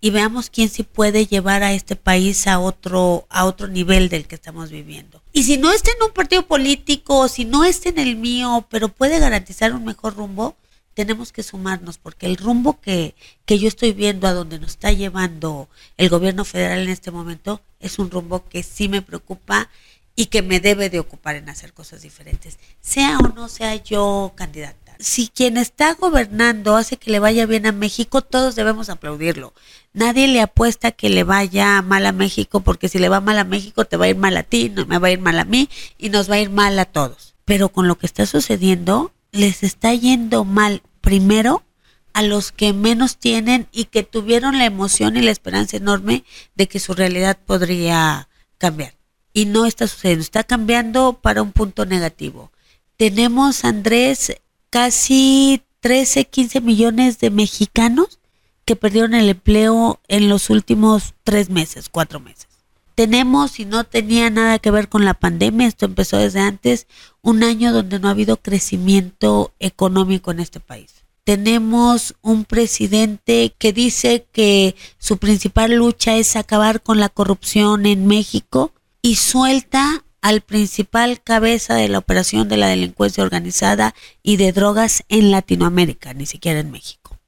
y 0.00 0.10
veamos 0.10 0.50
quién 0.50 0.68
sí 0.68 0.82
puede 0.82 1.26
llevar 1.26 1.62
a 1.62 1.72
este 1.72 1.94
país 1.96 2.46
a 2.46 2.58
otro, 2.58 3.26
a 3.28 3.44
otro 3.44 3.68
nivel 3.68 4.08
del 4.08 4.26
que 4.26 4.34
estamos 4.34 4.70
viviendo. 4.70 5.22
Y 5.32 5.42
si 5.42 5.58
no 5.58 5.72
está 5.72 5.90
en 5.90 6.02
un 6.02 6.12
partido 6.12 6.46
político, 6.46 7.28
si 7.28 7.44
no 7.44 7.64
está 7.64 7.90
en 7.90 7.98
el 7.98 8.16
mío, 8.16 8.66
pero 8.70 8.88
puede 8.88 9.18
garantizar 9.18 9.74
un 9.74 9.84
mejor 9.84 10.16
rumbo, 10.16 10.56
tenemos 10.94 11.32
que 11.32 11.42
sumarnos, 11.42 11.98
porque 11.98 12.26
el 12.26 12.36
rumbo 12.36 12.80
que, 12.80 13.14
que 13.44 13.58
yo 13.58 13.68
estoy 13.68 13.92
viendo 13.92 14.26
a 14.26 14.32
donde 14.32 14.58
nos 14.58 14.70
está 14.70 14.90
llevando 14.92 15.68
el 15.96 16.08
gobierno 16.08 16.44
federal 16.44 16.80
en 16.80 16.88
este 16.88 17.10
momento 17.10 17.60
es 17.78 17.98
un 17.98 18.10
rumbo 18.10 18.48
que 18.48 18.62
sí 18.62 18.88
me 18.88 19.02
preocupa 19.02 19.68
y 20.16 20.26
que 20.26 20.42
me 20.42 20.60
debe 20.60 20.90
de 20.90 20.98
ocupar 20.98 21.36
en 21.36 21.48
hacer 21.48 21.72
cosas 21.72 22.02
diferentes, 22.02 22.58
sea 22.80 23.18
o 23.18 23.28
no 23.28 23.48
sea 23.48 23.76
yo 23.76 24.32
candidata. 24.34 24.89
Si 25.00 25.28
quien 25.28 25.56
está 25.56 25.94
gobernando 25.94 26.76
hace 26.76 26.98
que 26.98 27.10
le 27.10 27.18
vaya 27.18 27.46
bien 27.46 27.66
a 27.66 27.72
México, 27.72 28.20
todos 28.20 28.54
debemos 28.54 28.90
aplaudirlo. 28.90 29.54
Nadie 29.92 30.28
le 30.28 30.40
apuesta 30.42 30.92
que 30.92 31.08
le 31.08 31.24
vaya 31.24 31.80
mal 31.82 32.04
a 32.04 32.12
México, 32.12 32.60
porque 32.60 32.88
si 32.88 32.98
le 32.98 33.08
va 33.08 33.20
mal 33.20 33.38
a 33.38 33.44
México, 33.44 33.86
te 33.86 33.96
va 33.96 34.04
a 34.04 34.08
ir 34.08 34.16
mal 34.16 34.36
a 34.36 34.42
ti, 34.42 34.68
no 34.68 34.84
me 34.86 34.98
va 34.98 35.08
a 35.08 35.10
ir 35.10 35.20
mal 35.20 35.38
a 35.38 35.44
mí 35.44 35.68
y 35.98 36.10
nos 36.10 36.30
va 36.30 36.34
a 36.34 36.40
ir 36.40 36.50
mal 36.50 36.78
a 36.78 36.84
todos. 36.84 37.34
Pero 37.46 37.70
con 37.70 37.88
lo 37.88 37.96
que 37.96 38.06
está 38.06 38.26
sucediendo, 38.26 39.12
les 39.32 39.62
está 39.62 39.94
yendo 39.94 40.44
mal 40.44 40.82
primero 41.00 41.64
a 42.12 42.22
los 42.22 42.52
que 42.52 42.72
menos 42.72 43.16
tienen 43.16 43.68
y 43.72 43.84
que 43.84 44.02
tuvieron 44.02 44.58
la 44.58 44.66
emoción 44.66 45.16
y 45.16 45.22
la 45.22 45.30
esperanza 45.30 45.76
enorme 45.76 46.24
de 46.54 46.68
que 46.68 46.80
su 46.80 46.94
realidad 46.94 47.38
podría 47.44 48.28
cambiar. 48.58 48.94
Y 49.32 49.46
no 49.46 49.64
está 49.64 49.86
sucediendo, 49.86 50.22
está 50.22 50.44
cambiando 50.44 51.18
para 51.22 51.40
un 51.42 51.52
punto 51.52 51.86
negativo. 51.86 52.52
Tenemos, 52.96 53.64
Andrés, 53.64 54.36
casi 54.70 55.62
13, 55.80 56.24
15 56.24 56.60
millones 56.60 57.18
de 57.18 57.30
mexicanos 57.30 58.18
que 58.64 58.76
perdieron 58.76 59.14
el 59.14 59.28
empleo 59.28 60.00
en 60.08 60.28
los 60.28 60.50
últimos 60.50 61.14
tres 61.24 61.50
meses, 61.50 61.88
cuatro 61.88 62.20
meses. 62.20 62.48
Tenemos, 62.94 63.58
y 63.58 63.64
no 63.64 63.84
tenía 63.84 64.30
nada 64.30 64.58
que 64.58 64.70
ver 64.70 64.88
con 64.88 65.04
la 65.04 65.14
pandemia, 65.14 65.66
esto 65.66 65.86
empezó 65.86 66.18
desde 66.18 66.40
antes, 66.40 66.86
un 67.22 67.42
año 67.42 67.72
donde 67.72 67.98
no 67.98 68.08
ha 68.08 68.12
habido 68.12 68.36
crecimiento 68.36 69.52
económico 69.58 70.30
en 70.30 70.40
este 70.40 70.60
país 70.60 71.00
tenemos 71.30 72.16
un 72.22 72.44
presidente 72.44 73.54
que 73.56 73.72
dice 73.72 74.26
que 74.32 74.74
su 74.98 75.18
principal 75.18 75.74
lucha 75.74 76.16
es 76.16 76.34
acabar 76.34 76.82
con 76.82 76.98
la 76.98 77.08
corrupción 77.08 77.86
en 77.86 78.06
México 78.06 78.72
y 79.00 79.14
suelta 79.14 80.04
al 80.22 80.40
principal 80.42 81.22
cabeza 81.22 81.74
de 81.74 81.88
la 81.88 81.98
operación 81.98 82.48
de 82.48 82.56
la 82.56 82.68
delincuencia 82.68 83.24
organizada 83.24 83.94
y 84.22 84.36
de 84.36 84.52
drogas 84.52 85.04
en 85.08 85.30
Latinoamérica, 85.30 86.14
ni 86.14 86.26
siquiera 86.26 86.60
en 86.60 86.70
México. 86.70 87.18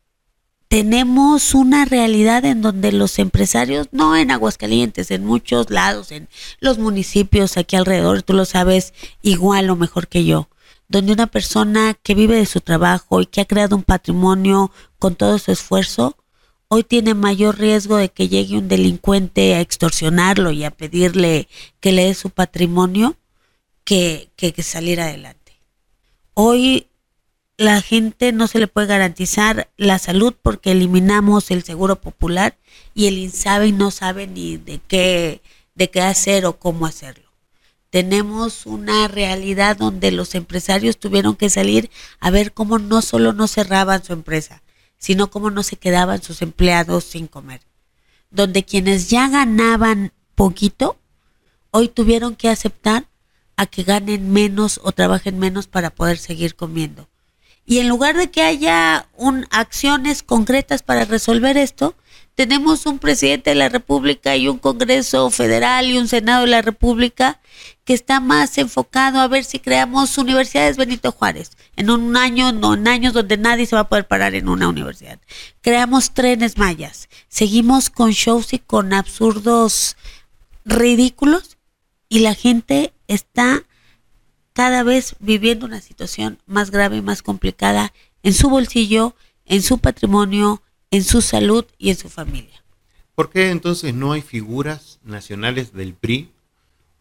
Tenemos 0.69 1.55
una 1.55 1.85
realidad 1.85 2.47
en 2.47 2.63
donde 2.63 2.93
los 2.93 3.19
empresarios, 3.19 3.89
no 3.93 4.17
en 4.17 4.31
Aguascalientes, 4.31 5.11
en 5.11 5.25
muchos 5.25 5.69
lados, 5.71 6.11
en 6.13 6.29
los 6.61 6.79
municipios 6.79 7.59
aquí 7.59 7.77
alrededor, 7.77 8.23
tú 8.23 8.33
lo 8.33 8.47
sabes 8.47 8.95
igual 9.21 9.69
o 9.69 9.77
mejor 9.77 10.09
que 10.09 10.25
yo, 10.25 10.49
donde 10.89 11.13
una 11.13 11.27
persona 11.27 11.95
que 12.03 12.15
vive 12.15 12.37
de 12.37 12.47
su 12.47 12.61
trabajo 12.61 13.21
y 13.21 13.27
que 13.27 13.43
ha 13.43 13.47
creado 13.47 13.77
un 13.77 13.83
patrimonio 13.83 14.71
con 14.99 15.15
todo 15.15 15.39
su 15.39 15.53
esfuerzo, 15.53 16.17
hoy 16.75 16.85
tiene 16.85 17.13
mayor 17.13 17.59
riesgo 17.59 17.99
de 17.99 18.09
que 18.09 18.31
llegue 18.31 18.57
un 18.57 18.67
delincuente 18.67 19.55
a 19.55 19.61
extorsionarlo 19.61 20.53
y 20.53 20.65
a 20.65 20.71
pedirle 20.71 21.47
que 21.81 21.93
le 21.93 22.07
dé 22.07 22.15
su 22.15 22.31
patrimonio 22.31 23.15
que, 23.85 24.31
que, 24.37 24.55
salir 24.63 24.99
adelante. 24.99 25.53
Hoy 26.33 26.87
la 27.59 27.83
gente 27.83 28.33
no 28.33 28.47
se 28.47 28.59
le 28.59 28.69
puede 28.69 28.87
garantizar 28.87 29.69
la 29.77 29.99
salud 29.99 30.33
porque 30.41 30.71
eliminamos 30.71 31.51
el 31.51 31.63
seguro 31.63 32.01
popular 32.01 32.57
y 32.95 33.07
el 33.07 33.19
INSABI 33.19 33.73
no 33.73 33.91
sabe 33.91 34.27
ni 34.27 34.57
de 34.57 34.81
qué, 34.89 35.43
de 35.75 35.91
qué 35.91 36.01
hacer 36.01 36.47
o 36.47 36.59
cómo 36.59 36.87
hacerlo 36.87 37.31
tenemos 37.91 38.65
una 38.65 39.07
realidad 39.07 39.77
donde 39.77 40.11
los 40.13 40.35
empresarios 40.35 40.97
tuvieron 40.97 41.37
que 41.37 41.51
salir 41.51 41.91
a 42.21 42.31
ver 42.31 42.55
cómo 42.55 42.79
no 42.79 43.03
solo 43.03 43.35
no 43.35 43.47
cerraban 43.47 44.03
su 44.03 44.15
empresa, 44.15 44.63
sino 45.03 45.31
cómo 45.31 45.51
no 45.51 45.65
se 45.65 45.75
quedaban 45.75 46.23
sus 46.23 46.43
empleados 46.43 47.03
sin 47.03 47.27
comer. 47.27 47.61
Donde 48.31 48.63
quienes 48.63 49.11
ya 49.11 49.29
ganaban 49.29 50.13
poquito, 50.37 50.97
hoy 51.73 51.89
tuvieron 51.89 52.37
que 52.37 52.49
aceptar 52.49 53.09
a 53.57 53.67
que 53.67 53.83
ganen 53.83 54.33
menos 54.33 54.79
o 54.85 54.93
trabajen 54.93 55.41
menos 55.41 55.67
para 55.67 55.91
poder 55.91 56.19
seguir 56.19 56.55
comiendo. 56.55 57.09
Y 57.67 57.81
en 57.81 57.89
lugar 57.89 58.17
de 58.17 58.31
que 58.31 58.43
haya 58.43 59.09
un, 59.17 59.45
acciones 59.51 60.23
concretas 60.23 60.85
para 60.85 61.05
resolver 61.05 61.57
esto, 61.57 61.97
tenemos 62.35 62.87
un 62.87 62.99
presidente 62.99 63.51
de 63.51 63.57
la 63.57 63.69
República 63.69 64.37
y 64.37 64.49
un 64.49 64.59
Congreso 64.59 65.31
Federal 65.31 65.87
y 65.87 65.99
un 65.99 66.09
Senado 66.09 66.43
de 66.43 66.51
la 66.51 66.63
República 66.63 67.41
que 67.85 67.93
está 67.93 68.21
más 68.21 68.57
enfocado 68.59 69.21
a 69.21 69.29
ver 69.29 69.45
si 69.45 69.59
creamos 69.59 70.17
universidades 70.17 70.77
Benito 70.77 71.13
Juárez 71.13 71.51
en 71.77 71.91
un 71.91 72.17
año, 72.17 72.53
no 72.53 72.75
en 72.75 72.89
años 72.89 73.13
donde 73.13 73.37
nadie 73.37 73.67
se 73.67 73.77
va 73.77 73.83
a 73.83 73.89
poder 73.89 74.07
parar 74.07 74.35
en 74.35 74.49
una 74.49 74.69
universidad. 74.69 75.19
Creamos 75.61 76.13
trenes 76.13 76.57
mayas, 76.57 77.09
seguimos 77.29 77.91
con 77.91 78.13
shows 78.13 78.53
y 78.53 78.59
con 78.59 78.93
absurdos 78.93 79.97
ridículos 80.65 81.59
y 82.09 82.21
la 82.21 82.35
gente 82.35 82.95
está 83.09 83.65
cada 84.53 84.83
vez 84.83 85.17
viviendo 85.19 85.67
una 85.67 85.81
situación 85.81 86.39
más 86.47 86.71
grave 86.71 86.99
y 86.99 87.03
más 87.03 87.23
complicada 87.23 87.93
en 88.23 88.33
su 88.33 88.49
bolsillo, 88.49 89.17
en 89.45 89.63
su 89.63 89.79
patrimonio, 89.79 90.63
en 90.93 91.03
su 91.03 91.23
salud 91.23 91.65
y 91.79 91.91
en 91.91 91.97
su 91.97 92.09
familia. 92.09 92.63
¿Por 93.17 93.31
qué 93.31 93.51
entonces 93.51 93.95
no 93.95 94.13
hay 94.13 94.23
figuras 94.23 95.01
nacionales 95.03 95.73
del 95.73 95.95
PRI 95.95 96.31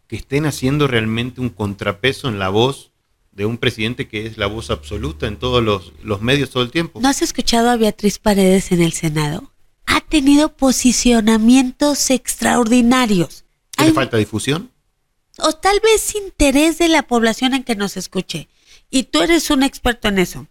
que 0.08 0.16
estén 0.16 0.46
haciendo 0.46 0.88
realmente 0.88 1.40
un 1.40 1.50
contrapeso 1.50 2.28
en 2.28 2.38
la 2.38 2.48
voz 2.48 2.90
de 3.32 3.46
un 3.46 3.58
presidente 3.58 4.08
que 4.08 4.26
es 4.26 4.38
la 4.38 4.46
voz 4.46 4.70
absoluta 4.70 5.26
en 5.26 5.36
todos 5.38 5.62
los, 5.62 6.22
medios 6.22 6.50
todo 6.50 6.62
el 6.62 6.70
tiempo? 6.70 7.00
¿No 7.00 7.08
has 7.08 7.22
escuchado 7.22 7.70
a 7.70 7.76
Beatriz 7.76 8.18
Paredes 8.18 8.72
en 8.72 8.82
el 8.82 8.92
Senado? 8.92 9.52
Ha 9.86 10.00
tenido 10.00 10.54
posicionamientos 10.54 12.10
extraordinarios. 12.10 13.44
¿Tiene 13.76 13.92
falta 13.92 14.16
difusión? 14.16 14.70
O 15.38 15.52
tal 15.52 15.80
vez 15.80 16.14
interés 16.14 16.78
de 16.78 16.88
la 16.88 17.02
población 17.02 17.54
en 17.54 17.64
que 17.64 17.76
nos 17.76 17.96
escuche. 17.96 18.48
Y 18.90 19.04
tú 19.04 19.22
eres 19.22 19.50
un 19.50 19.62
experto 19.62 20.08
en 20.08 20.18
eso. 20.18 20.46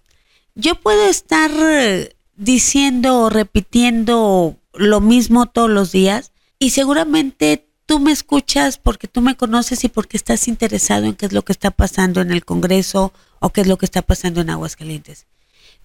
Yo 0.55 0.75
puedo 0.75 1.07
estar 1.07 1.51
eh, 1.55 2.15
diciendo 2.41 3.19
o 3.19 3.29
repitiendo 3.29 4.57
lo 4.73 4.99
mismo 4.99 5.45
todos 5.45 5.69
los 5.69 5.91
días 5.91 6.31
y 6.57 6.71
seguramente 6.71 7.67
tú 7.85 7.99
me 7.99 8.11
escuchas 8.11 8.79
porque 8.79 9.07
tú 9.07 9.21
me 9.21 9.37
conoces 9.37 9.83
y 9.83 9.89
porque 9.89 10.17
estás 10.17 10.47
interesado 10.47 11.05
en 11.05 11.13
qué 11.13 11.27
es 11.27 11.33
lo 11.33 11.43
que 11.43 11.51
está 11.51 11.69
pasando 11.69 12.19
en 12.19 12.31
el 12.31 12.43
Congreso 12.43 13.13
o 13.39 13.51
qué 13.51 13.61
es 13.61 13.67
lo 13.67 13.77
que 13.77 13.85
está 13.85 14.01
pasando 14.01 14.41
en 14.41 14.49
Aguascalientes. 14.49 15.27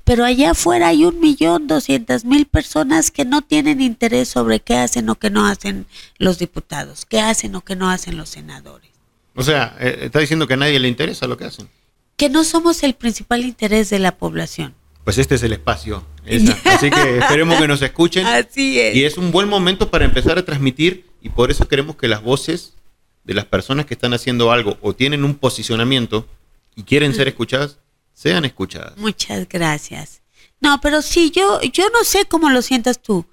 Pero 0.05 0.25
allá 0.25 0.53
afuera 0.53 0.89
hay 0.89 1.05
un 1.05 1.21
millón 1.21 1.67
doscientas 1.67 2.25
mil 2.25 2.47
personas 2.47 3.11
que 3.11 3.27
no 3.27 3.43
tienen 3.43 3.83
interés 3.83 4.29
sobre 4.29 4.61
qué 4.61 4.77
hacen 4.77 5.11
o 5.11 5.17
qué 5.17 5.29
no 5.29 5.47
hacen 5.47 5.85
los 6.17 6.39
diputados, 6.39 7.05
qué 7.05 7.21
hacen 7.21 7.55
o 7.55 7.61
qué 7.61 7.77
no 7.77 7.91
hacen 7.91 8.17
los 8.17 8.31
senadores. 8.31 8.91
O 9.35 9.43
sea, 9.43 9.77
eh, 9.79 9.99
está 10.03 10.21
diciendo 10.21 10.47
que 10.47 10.55
a 10.55 10.59
nadie 10.59 10.81
le 10.81 10.89
interesa 10.89 11.27
lo 11.27 11.37
que 11.37 11.45
hacen. 11.45 11.69
Que 12.17 12.31
no 12.31 12.45
somos 12.45 12.83
el 12.83 12.95
principal 12.95 13.45
interés 13.45 13.91
de 13.91 13.99
la 13.99 14.17
población 14.17 14.75
pues 15.07 15.19
este 15.19 15.37
es 15.37 15.43
el 15.45 15.53
espacio. 15.53 16.05
Así 16.65 16.91
que 16.91 17.19
esperemos 17.19 17.61
que 17.61 17.69
nos 17.69 17.81
escuchen. 17.81 18.27
Así 18.27 18.81
es. 18.81 18.97
Y 18.97 19.05
es 19.05 19.17
un 19.17 19.31
buen 19.31 19.49
momento 19.49 19.89
para 19.89 20.05
empezar 20.05 20.37
a 20.37 20.45
transmitir 20.45 21.07
y 21.23 21.29
por 21.29 21.53
eso 21.53 21.69
queremos 21.69 21.95
que 21.95 22.09
las 22.09 22.25
voces 22.25 22.75
de 23.23 23.35
las 23.35 23.45
personas 23.45 23.87
que 23.87 23.95
están 23.95 24.15
haciendo 24.15 24.51
algo 24.51 24.79
o 24.81 24.97
tienen 24.97 25.23
un 25.23 25.37
posicionamiento 25.37 26.29
y 26.75 26.83
quieren 26.83 27.15
ser 27.15 27.29
escuchadas, 27.29 27.79
sean 28.15 28.45
escuchadas. 28.45 28.97
Muchas 28.97 29.49
gracias. 29.49 30.23
No, 30.61 30.81
pero 30.81 31.01
sí, 31.03 31.31
yo, 31.31 31.61
yo 31.63 31.85
no 31.91 32.03
sé 32.03 32.25
cómo 32.25 32.51
lo 32.51 32.61
sientas 32.61 33.01
tú. 33.01 33.27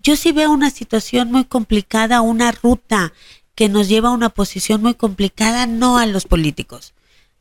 Yo 0.00 0.16
sí 0.16 0.32
veo 0.32 0.50
una 0.50 0.70
situación 0.70 1.30
muy 1.30 1.44
complicada, 1.44 2.22
una 2.22 2.50
ruta 2.50 3.12
que 3.54 3.68
nos 3.68 3.88
lleva 3.88 4.08
a 4.08 4.14
una 4.14 4.30
posición 4.30 4.82
muy 4.82 4.94
complicada, 4.94 5.68
no 5.68 5.96
a 5.96 6.06
los 6.06 6.24
políticos, 6.24 6.92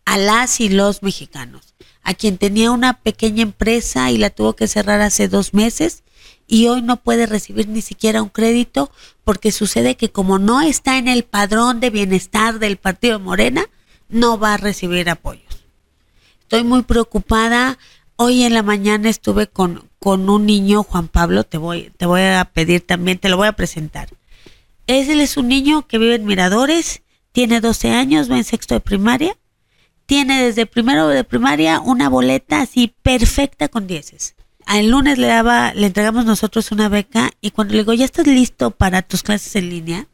a 0.06 0.20
las 0.20 0.60
y 0.60 0.70
los 0.70 1.02
mexicanos 1.02 1.74
a 2.04 2.14
quien 2.14 2.38
tenía 2.38 2.72
una 2.72 2.94
pequeña 2.94 3.44
empresa 3.44 4.12
y 4.12 4.18
la 4.18 4.30
tuvo 4.30 4.56
que 4.56 4.68
cerrar 4.68 5.02
hace 5.02 5.28
dos 5.28 5.54
meses 5.54 6.04
y 6.48 6.68
hoy 6.68 6.82
no 6.82 6.98
puede 6.98 7.28
recibir 7.28 7.68
ni 7.68 7.82
siquiera 7.82 8.24
un 8.24 8.30
crédito 8.30 8.92
porque 9.24 9.52
sucede 9.52 9.96
que 9.96 10.12
como 10.12 10.40
no 10.40 10.62
está 10.62 10.98
en 10.98 11.08
el 11.08 11.24
padrón 11.24 11.80
de 11.80 11.92
bienestar 11.92 12.58
del 12.58 12.78
partido 12.78 13.20
Morena, 13.20 13.66
no 14.10 14.40
va 14.40 14.56
a 14.56 14.58
recibir 14.58 15.10
apoyos. 15.10 15.46
Estoy 16.42 16.64
muy 16.64 16.82
preocupada. 16.82 17.78
Hoy 18.16 18.44
en 18.44 18.56
la 18.56 18.64
mañana 18.64 19.10
estuve 19.10 19.48
con, 19.48 19.88
con 20.00 20.28
un 20.30 20.48
niño, 20.48 20.82
Juan 20.84 21.08
Pablo, 21.08 21.44
te 21.44 21.60
voy, 21.60 21.92
te 21.96 22.08
voy 22.08 22.22
a 22.22 22.50
pedir 22.52 22.82
también, 22.82 23.20
te 23.20 23.30
lo 23.30 23.38
voy 23.38 23.48
a 23.48 23.54
presentar. 23.54 24.10
Él 24.88 25.22
es 25.22 25.38
un 25.38 25.48
niño 25.48 25.88
que 25.88 26.00
vive 26.00 26.16
en 26.16 26.26
Miradores, 26.26 27.04
tiene 27.32 27.62
12 27.62 27.92
años, 27.92 28.30
va 28.30 28.38
en 28.38 28.44
sexto 28.44 28.74
de 28.74 28.80
primaria 28.80 29.38
tiene 30.10 30.44
desde 30.44 30.66
primero 30.66 31.08
de 31.08 31.24
primaria 31.24 31.80
una 31.80 32.10
boleta 32.10 32.62
así 32.62 32.96
perfecta 33.04 33.68
con 33.68 33.86
dieces. 33.86 34.34
El 34.68 34.90
lunes 34.90 35.20
le 35.20 35.28
daba, 35.28 35.72
le 35.76 35.86
entregamos 35.86 36.26
nosotros 36.26 36.72
una 36.72 36.90
beca 36.90 37.30
y 37.42 37.52
cuando 37.52 37.76
le 37.76 37.82
digo, 37.82 37.94
¿ya 37.94 38.06
estás 38.06 38.26
listo 38.26 38.72
para 38.72 39.04
tus 39.04 39.22
clases 39.22 39.56
en 39.56 39.70
línea? 39.70 40.08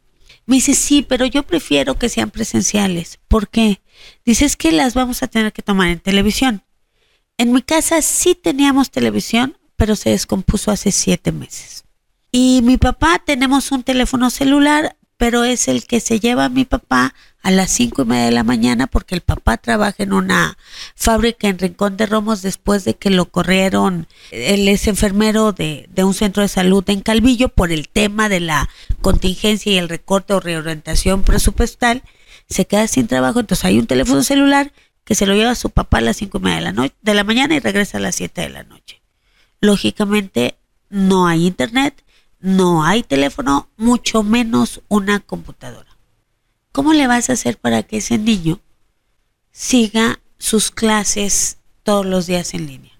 Me 0.44 0.56
dice, 0.56 0.74
sí, 0.74 1.00
pero 1.00 1.24
yo 1.24 1.44
prefiero 1.44 1.98
que 1.98 2.10
sean 2.10 2.30
presenciales. 2.30 3.20
¿Por 3.26 3.48
qué? 3.48 3.80
Dice, 4.22 4.44
es 4.44 4.56
que 4.56 4.70
las 4.70 4.92
vamos 4.92 5.22
a 5.22 5.28
tener 5.28 5.54
que 5.54 5.62
tomar 5.62 5.88
en 5.88 6.00
televisión. 6.00 6.62
En 7.38 7.52
mi 7.52 7.62
casa 7.62 8.02
sí 8.02 8.34
teníamos 8.34 8.90
televisión, 8.90 9.56
pero 9.76 9.96
se 9.96 10.10
descompuso 10.10 10.70
hace 10.70 10.92
siete 10.92 11.32
meses. 11.32 11.84
Y 12.30 12.60
mi 12.64 12.76
papá 12.76 13.22
tenemos 13.24 13.72
un 13.72 13.82
teléfono 13.82 14.28
celular, 14.28 14.95
pero 15.16 15.44
es 15.44 15.68
el 15.68 15.86
que 15.86 16.00
se 16.00 16.20
lleva 16.20 16.46
a 16.46 16.48
mi 16.48 16.64
papá 16.64 17.14
a 17.42 17.50
las 17.50 17.70
cinco 17.70 18.02
y 18.02 18.06
media 18.06 18.24
de 18.24 18.32
la 18.32 18.42
mañana 18.42 18.86
porque 18.86 19.14
el 19.14 19.20
papá 19.20 19.56
trabaja 19.56 20.02
en 20.02 20.12
una 20.12 20.58
fábrica 20.94 21.48
en 21.48 21.58
Rincón 21.58 21.96
de 21.96 22.06
Romos 22.06 22.42
después 22.42 22.84
de 22.84 22.94
que 22.94 23.08
lo 23.10 23.26
corrieron. 23.30 24.08
Él 24.30 24.68
es 24.68 24.88
enfermero 24.88 25.52
de, 25.52 25.88
de 25.92 26.04
un 26.04 26.12
centro 26.12 26.42
de 26.42 26.48
salud 26.48 26.82
en 26.88 27.00
Calvillo 27.00 27.48
por 27.48 27.70
el 27.70 27.88
tema 27.88 28.28
de 28.28 28.40
la 28.40 28.68
contingencia 29.00 29.72
y 29.72 29.78
el 29.78 29.88
recorte 29.88 30.34
o 30.34 30.40
reorientación 30.40 31.22
presupuestal. 31.22 32.02
Se 32.48 32.66
queda 32.66 32.88
sin 32.88 33.06
trabajo, 33.06 33.40
entonces 33.40 33.64
hay 33.64 33.78
un 33.78 33.86
teléfono 33.86 34.22
celular 34.22 34.72
que 35.04 35.14
se 35.14 35.24
lo 35.24 35.34
lleva 35.34 35.52
a 35.52 35.56
su 35.56 35.70
papá 35.70 35.98
a 35.98 36.00
las 36.02 36.16
cinco 36.16 36.38
y 36.38 36.40
media 36.42 36.56
de 36.56 36.62
la, 36.62 36.72
noche, 36.72 36.94
de 37.00 37.14
la 37.14 37.24
mañana 37.24 37.54
y 37.54 37.60
regresa 37.60 37.98
a 37.98 38.00
las 38.00 38.16
siete 38.16 38.42
de 38.42 38.48
la 38.48 38.64
noche. 38.64 39.00
Lógicamente 39.60 40.58
no 40.90 41.28
hay 41.28 41.46
internet, 41.46 42.04
no 42.40 42.84
hay 42.84 43.02
teléfono, 43.02 43.68
mucho 43.76 44.22
menos 44.22 44.82
una 44.88 45.20
computadora. 45.20 45.96
¿Cómo 46.72 46.92
le 46.92 47.06
vas 47.06 47.30
a 47.30 47.34
hacer 47.34 47.58
para 47.58 47.82
que 47.82 47.98
ese 47.98 48.18
niño 48.18 48.60
siga 49.50 50.20
sus 50.38 50.70
clases 50.70 51.58
todos 51.82 52.04
los 52.04 52.26
días 52.26 52.52
en 52.54 52.66
línea? 52.66 52.92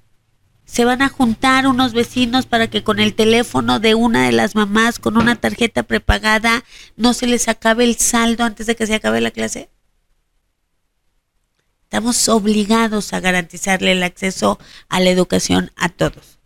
Se 0.64 0.84
van 0.84 1.02
a 1.02 1.08
juntar 1.08 1.66
unos 1.66 1.92
vecinos 1.92 2.46
para 2.46 2.68
que 2.68 2.82
con 2.82 2.98
el 2.98 3.14
teléfono 3.14 3.78
de 3.78 3.94
una 3.94 4.26
de 4.26 4.32
las 4.32 4.54
mamás, 4.54 4.98
con 4.98 5.16
una 5.16 5.36
tarjeta 5.36 5.82
prepagada, 5.84 6.64
no 6.96 7.14
se 7.14 7.26
les 7.26 7.48
acabe 7.48 7.84
el 7.84 7.96
saldo 7.96 8.44
antes 8.44 8.66
de 8.66 8.76
que 8.76 8.86
se 8.86 8.94
acabe 8.94 9.20
la 9.20 9.30
clase. 9.30 9.70
Estamos 11.84 12.28
obligados 12.28 13.12
a 13.12 13.20
garantizarle 13.20 13.92
el 13.92 14.02
acceso 14.02 14.58
a 14.88 14.98
la 14.98 15.10
educación 15.10 15.70
a 15.76 15.88
todos. 15.88 16.40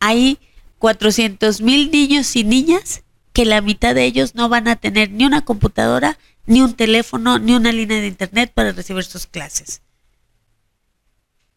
Hay 0.00 0.38
400 0.78 1.60
mil 1.60 1.90
niños 1.90 2.36
y 2.36 2.44
niñas 2.44 3.02
que 3.32 3.44
la 3.44 3.60
mitad 3.60 3.94
de 3.94 4.04
ellos 4.04 4.34
no 4.34 4.48
van 4.48 4.68
a 4.68 4.76
tener 4.76 5.10
ni 5.10 5.24
una 5.24 5.44
computadora, 5.44 6.18
ni 6.46 6.62
un 6.62 6.74
teléfono, 6.74 7.38
ni 7.38 7.54
una 7.54 7.72
línea 7.72 8.00
de 8.00 8.06
internet 8.06 8.50
para 8.54 8.72
recibir 8.72 9.04
sus 9.04 9.26
clases. 9.26 9.82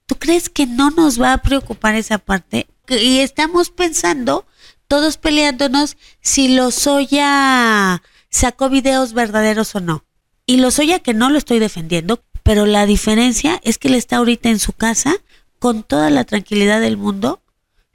¿Tú 0.06 0.16
crees 0.16 0.50
que 0.50 0.66
no 0.66 0.90
nos 0.90 1.22
va 1.22 1.34
a 1.34 1.42
preocupar 1.42 1.96
esa 1.96 2.18
parte? 2.18 2.68
Y 2.90 3.20
estamos 3.20 3.70
pensando, 3.70 4.46
todos 4.88 5.18
peleándonos, 5.18 5.98
si 6.20 6.56
Lozoya 6.56 8.02
sacó 8.30 8.70
videos 8.70 9.14
verdaderos 9.14 9.76
o 9.76 9.80
no. 9.80 10.04
Y 10.46 10.58
Lozoya 10.58 11.00
que 11.00 11.14
no 11.14 11.30
lo 11.30 11.38
estoy 11.38 11.60
defendiendo, 11.60 12.24
pero 12.44 12.66
la 12.66 12.88
diferencia 12.88 13.62
es 13.64 13.78
que 13.78 13.88
él 13.88 13.94
está 13.94 14.18
ahorita 14.18 14.50
en 14.50 14.60
su 14.60 14.74
casa 14.74 15.16
con 15.60 15.84
toda 15.84 16.10
la 16.10 16.24
tranquilidad 16.24 16.82
del 16.82 16.98
mundo 16.98 17.42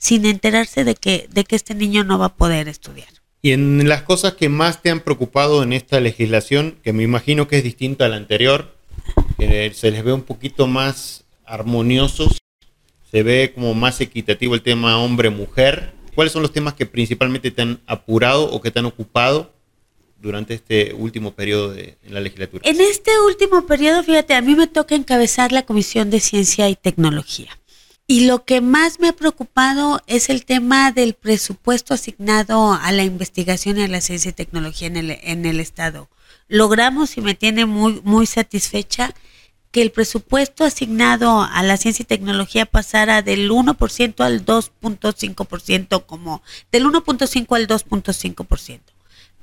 sin 0.04 0.26
enterarse 0.26 0.84
de 0.84 0.96
que, 0.96 1.28
de 1.32 1.44
que 1.44 1.56
este 1.56 1.74
niño 1.74 2.04
no 2.04 2.18
va 2.18 2.26
a 2.26 2.36
poder 2.36 2.68
estudiar. 2.68 3.08
Y 3.40 3.52
en 3.52 3.88
las 3.88 4.02
cosas 4.02 4.34
que 4.34 4.50
más 4.50 4.82
te 4.82 4.90
han 4.90 5.00
preocupado 5.00 5.62
en 5.62 5.72
esta 5.72 5.98
legislación, 5.98 6.76
que 6.84 6.92
me 6.92 7.02
imagino 7.02 7.48
que 7.48 7.56
es 7.56 7.64
distinta 7.64 8.04
a 8.04 8.08
la 8.10 8.16
anterior, 8.16 8.76
que 9.38 9.72
se 9.74 9.90
les 9.90 10.04
ve 10.04 10.12
un 10.12 10.20
poquito 10.20 10.66
más 10.66 11.24
armoniosos, 11.46 12.36
se 13.10 13.22
ve 13.22 13.52
como 13.54 13.72
más 13.72 13.98
equitativo 14.02 14.54
el 14.54 14.60
tema 14.60 14.98
hombre-mujer. 14.98 15.94
¿Cuáles 16.14 16.34
son 16.34 16.42
los 16.42 16.52
temas 16.52 16.74
que 16.74 16.84
principalmente 16.84 17.50
te 17.50 17.62
han 17.62 17.80
apurado 17.86 18.50
o 18.50 18.60
que 18.60 18.70
te 18.70 18.80
han 18.80 18.86
ocupado 18.86 19.54
durante 20.20 20.52
este 20.52 20.92
último 20.92 21.32
periodo 21.32 21.72
de 21.72 21.96
la 22.10 22.20
legislatura? 22.20 22.68
En 22.68 22.78
este 22.78 23.10
último 23.26 23.66
periodo, 23.66 24.02
fíjate, 24.02 24.34
a 24.34 24.42
mí 24.42 24.54
me 24.54 24.66
toca 24.66 24.94
encabezar 24.94 25.50
la 25.50 25.62
Comisión 25.62 26.10
de 26.10 26.20
Ciencia 26.20 26.68
y 26.68 26.76
Tecnología. 26.76 27.58
Y 28.06 28.26
lo 28.26 28.44
que 28.44 28.60
más 28.60 29.00
me 29.00 29.08
ha 29.08 29.12
preocupado 29.14 30.02
es 30.06 30.28
el 30.28 30.44
tema 30.44 30.92
del 30.92 31.14
presupuesto 31.14 31.94
asignado 31.94 32.74
a 32.74 32.92
la 32.92 33.02
investigación 33.02 33.78
y 33.78 33.82
a 33.82 33.88
la 33.88 34.02
ciencia 34.02 34.28
y 34.28 34.34
tecnología 34.34 34.88
en 34.88 34.96
el, 34.96 35.10
en 35.22 35.46
el 35.46 35.58
Estado. 35.58 36.10
Logramos, 36.46 37.16
y 37.16 37.22
me 37.22 37.34
tiene 37.34 37.64
muy, 37.64 38.02
muy 38.04 38.26
satisfecha, 38.26 39.14
que 39.70 39.80
el 39.80 39.90
presupuesto 39.90 40.64
asignado 40.64 41.42
a 41.42 41.62
la 41.62 41.78
ciencia 41.78 42.02
y 42.02 42.06
tecnología 42.06 42.66
pasara 42.66 43.22
del 43.22 43.50
1% 43.50 44.20
al 44.20 44.44
2.5%, 44.44 46.06
como 46.06 46.42
del 46.70 46.84
1.5 46.84 47.56
al 47.56 47.66
2.5% 47.66 48.93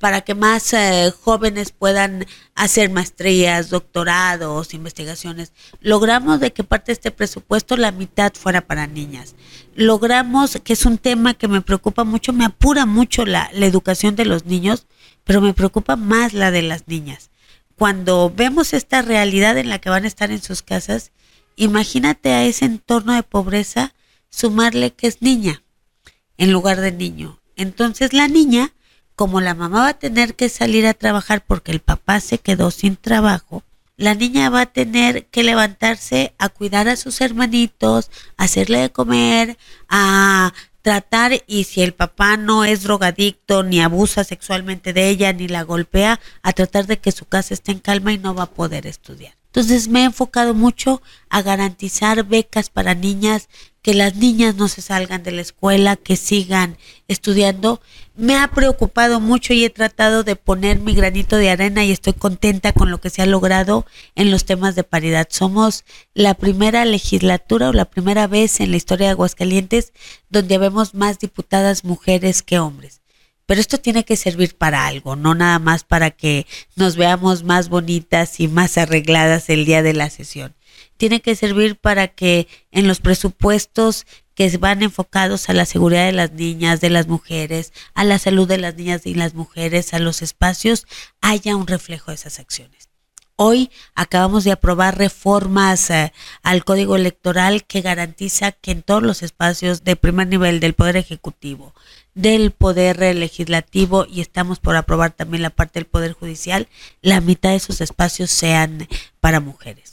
para 0.01 0.21
que 0.21 0.33
más 0.33 0.73
eh, 0.73 1.13
jóvenes 1.21 1.71
puedan 1.71 2.25
hacer 2.55 2.89
maestrías, 2.89 3.69
doctorados, 3.69 4.73
investigaciones. 4.73 5.53
Logramos 5.79 6.39
de 6.39 6.51
que 6.51 6.63
parte 6.63 6.87
de 6.87 6.93
este 6.93 7.11
presupuesto 7.11 7.77
la 7.77 7.91
mitad 7.91 8.33
fuera 8.33 8.61
para 8.61 8.87
niñas. 8.87 9.35
Logramos, 9.75 10.59
que 10.63 10.73
es 10.73 10.85
un 10.85 10.97
tema 10.97 11.35
que 11.35 11.47
me 11.47 11.61
preocupa 11.61 12.03
mucho, 12.03 12.33
me 12.33 12.45
apura 12.45 12.87
mucho 12.87 13.25
la, 13.25 13.51
la 13.53 13.67
educación 13.67 14.15
de 14.15 14.25
los 14.25 14.45
niños, 14.45 14.87
pero 15.23 15.39
me 15.39 15.53
preocupa 15.53 15.95
más 15.95 16.33
la 16.33 16.49
de 16.49 16.63
las 16.63 16.87
niñas. 16.87 17.29
Cuando 17.77 18.33
vemos 18.35 18.73
esta 18.73 19.03
realidad 19.03 19.59
en 19.59 19.69
la 19.69 19.79
que 19.79 19.91
van 19.91 20.05
a 20.05 20.07
estar 20.07 20.31
en 20.31 20.41
sus 20.41 20.63
casas, 20.63 21.11
imagínate 21.55 22.33
a 22.33 22.43
ese 22.43 22.65
entorno 22.65 23.13
de 23.13 23.23
pobreza 23.23 23.93
sumarle 24.31 24.93
que 24.93 25.05
es 25.05 25.21
niña 25.21 25.61
en 26.37 26.51
lugar 26.51 26.81
de 26.81 26.91
niño. 26.91 27.39
Entonces 27.55 28.13
la 28.13 28.27
niña 28.27 28.73
como 29.21 29.39
la 29.39 29.53
mamá 29.53 29.81
va 29.81 29.89
a 29.89 29.99
tener 29.99 30.33
que 30.33 30.49
salir 30.49 30.87
a 30.87 30.95
trabajar 30.95 31.43
porque 31.45 31.71
el 31.71 31.79
papá 31.79 32.19
se 32.21 32.39
quedó 32.39 32.71
sin 32.71 32.95
trabajo, 32.95 33.61
la 33.95 34.15
niña 34.15 34.49
va 34.49 34.61
a 34.61 34.65
tener 34.65 35.27
que 35.27 35.43
levantarse 35.43 36.33
a 36.39 36.49
cuidar 36.49 36.87
a 36.89 36.95
sus 36.95 37.21
hermanitos, 37.21 38.09
a 38.35 38.45
hacerle 38.45 38.79
de 38.79 38.89
comer, 38.89 39.59
a 39.87 40.55
tratar 40.81 41.33
y 41.45 41.65
si 41.65 41.83
el 41.83 41.93
papá 41.93 42.35
no 42.35 42.65
es 42.65 42.81
drogadicto 42.81 43.61
ni 43.61 43.79
abusa 43.79 44.23
sexualmente 44.23 44.91
de 44.91 45.09
ella 45.09 45.31
ni 45.33 45.47
la 45.47 45.61
golpea, 45.61 46.19
a 46.41 46.53
tratar 46.53 46.87
de 46.87 46.97
que 46.97 47.11
su 47.11 47.25
casa 47.25 47.53
esté 47.53 47.73
en 47.73 47.79
calma 47.79 48.13
y 48.13 48.17
no 48.17 48.33
va 48.33 48.45
a 48.45 48.49
poder 48.49 48.87
estudiar. 48.87 49.35
Entonces 49.51 49.87
me 49.87 50.01
he 50.01 50.05
enfocado 50.05 50.55
mucho 50.55 51.03
a 51.29 51.43
garantizar 51.43 52.23
becas 52.23 52.71
para 52.71 52.95
niñas, 52.95 53.49
que 53.81 53.93
las 53.93 54.15
niñas 54.15 54.55
no 54.55 54.67
se 54.67 54.81
salgan 54.81 55.23
de 55.23 55.31
la 55.31 55.41
escuela, 55.41 55.95
que 55.95 56.15
sigan 56.15 56.77
estudiando. 57.07 57.81
Me 58.15 58.37
ha 58.37 58.47
preocupado 58.49 59.19
mucho 59.19 59.53
y 59.53 59.65
he 59.65 59.69
tratado 59.69 60.23
de 60.23 60.35
poner 60.35 60.79
mi 60.79 60.93
granito 60.93 61.37
de 61.37 61.49
arena 61.49 61.83
y 61.83 61.91
estoy 61.91 62.13
contenta 62.13 62.73
con 62.73 62.91
lo 62.91 63.01
que 63.01 63.09
se 63.09 63.21
ha 63.21 63.25
logrado 63.25 63.85
en 64.15 64.29
los 64.29 64.45
temas 64.45 64.75
de 64.75 64.83
paridad. 64.83 65.27
Somos 65.31 65.83
la 66.13 66.35
primera 66.35 66.85
legislatura 66.85 67.69
o 67.69 67.73
la 67.73 67.85
primera 67.85 68.27
vez 68.27 68.59
en 68.59 68.71
la 68.71 68.77
historia 68.77 69.07
de 69.07 69.11
Aguascalientes 69.11 69.93
donde 70.29 70.57
vemos 70.57 70.93
más 70.93 71.19
diputadas 71.19 71.83
mujeres 71.83 72.43
que 72.43 72.59
hombres 72.59 73.01
pero 73.51 73.59
esto 73.59 73.79
tiene 73.79 74.05
que 74.05 74.15
servir 74.15 74.55
para 74.55 74.87
algo, 74.87 75.17
no 75.17 75.35
nada 75.35 75.59
más 75.59 75.83
para 75.83 76.11
que 76.11 76.47
nos 76.77 76.95
veamos 76.95 77.43
más 77.43 77.67
bonitas 77.67 78.39
y 78.39 78.47
más 78.47 78.77
arregladas 78.77 79.49
el 79.49 79.65
día 79.65 79.83
de 79.83 79.91
la 79.91 80.09
sesión. 80.09 80.55
Tiene 81.01 81.23
que 81.23 81.35
servir 81.35 81.77
para 81.77 82.09
que 82.09 82.47
en 82.69 82.87
los 82.87 82.99
presupuestos 82.99 84.05
que 84.35 84.55
van 84.59 84.83
enfocados 84.83 85.49
a 85.49 85.53
la 85.53 85.65
seguridad 85.65 86.05
de 86.05 86.11
las 86.11 86.31
niñas, 86.33 86.79
de 86.79 86.91
las 86.91 87.07
mujeres, 87.07 87.73
a 87.95 88.03
la 88.03 88.19
salud 88.19 88.47
de 88.47 88.59
las 88.59 88.75
niñas 88.75 89.07
y 89.07 89.15
las 89.15 89.33
mujeres, 89.33 89.95
a 89.95 89.99
los 89.99 90.21
espacios, 90.21 90.85
haya 91.19 91.55
un 91.55 91.65
reflejo 91.65 92.11
de 92.11 92.15
esas 92.15 92.37
acciones. 92.37 92.89
Hoy 93.35 93.71
acabamos 93.95 94.43
de 94.43 94.51
aprobar 94.51 94.95
reformas 94.95 95.89
eh, 95.89 96.13
al 96.43 96.63
Código 96.63 96.95
Electoral 96.95 97.65
que 97.65 97.81
garantiza 97.81 98.51
que 98.51 98.69
en 98.69 98.83
todos 98.83 99.01
los 99.01 99.23
espacios 99.23 99.83
de 99.83 99.95
primer 99.95 100.27
nivel 100.27 100.59
del 100.59 100.75
Poder 100.75 100.97
Ejecutivo, 100.97 101.73
del 102.13 102.51
Poder 102.51 102.99
Legislativo 103.15 104.05
y 104.07 104.21
estamos 104.21 104.59
por 104.59 104.75
aprobar 104.75 105.13
también 105.13 105.41
la 105.41 105.49
parte 105.49 105.79
del 105.79 105.87
Poder 105.87 106.13
Judicial, 106.13 106.67
la 107.01 107.21
mitad 107.21 107.49
de 107.49 107.55
esos 107.55 107.81
espacios 107.81 108.29
sean 108.29 108.87
para 109.19 109.39
mujeres. 109.39 109.90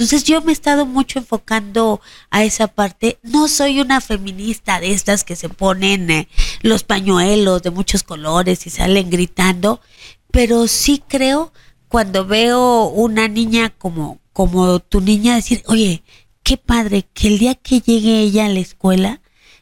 Entonces 0.00 0.24
yo 0.24 0.40
me 0.40 0.50
he 0.50 0.54
estado 0.54 0.86
mucho 0.86 1.18
enfocando 1.18 2.00
a 2.30 2.42
esa 2.42 2.68
parte. 2.68 3.18
No 3.22 3.48
soy 3.48 3.80
una 3.80 4.00
feminista 4.00 4.80
de 4.80 4.92
estas 4.92 5.24
que 5.24 5.36
se 5.36 5.50
ponen 5.50 6.10
eh, 6.10 6.28
los 6.62 6.84
pañuelos 6.84 7.60
de 7.60 7.70
muchos 7.70 8.02
colores 8.02 8.66
y 8.66 8.70
salen 8.70 9.10
gritando, 9.10 9.82
pero 10.30 10.68
sí 10.68 11.02
creo 11.06 11.52
cuando 11.88 12.24
veo 12.24 12.86
una 12.86 13.28
niña 13.28 13.74
como, 13.76 14.20
como 14.32 14.78
tu 14.80 15.02
niña 15.02 15.34
decir, 15.34 15.62
oye, 15.66 16.02
qué 16.42 16.56
padre 16.56 17.06
que 17.12 17.28
el 17.28 17.38
día 17.38 17.54
que 17.54 17.82
llegue 17.82 18.20
ella 18.20 18.46
a 18.46 18.48
la 18.48 18.60
escuela 18.60 19.20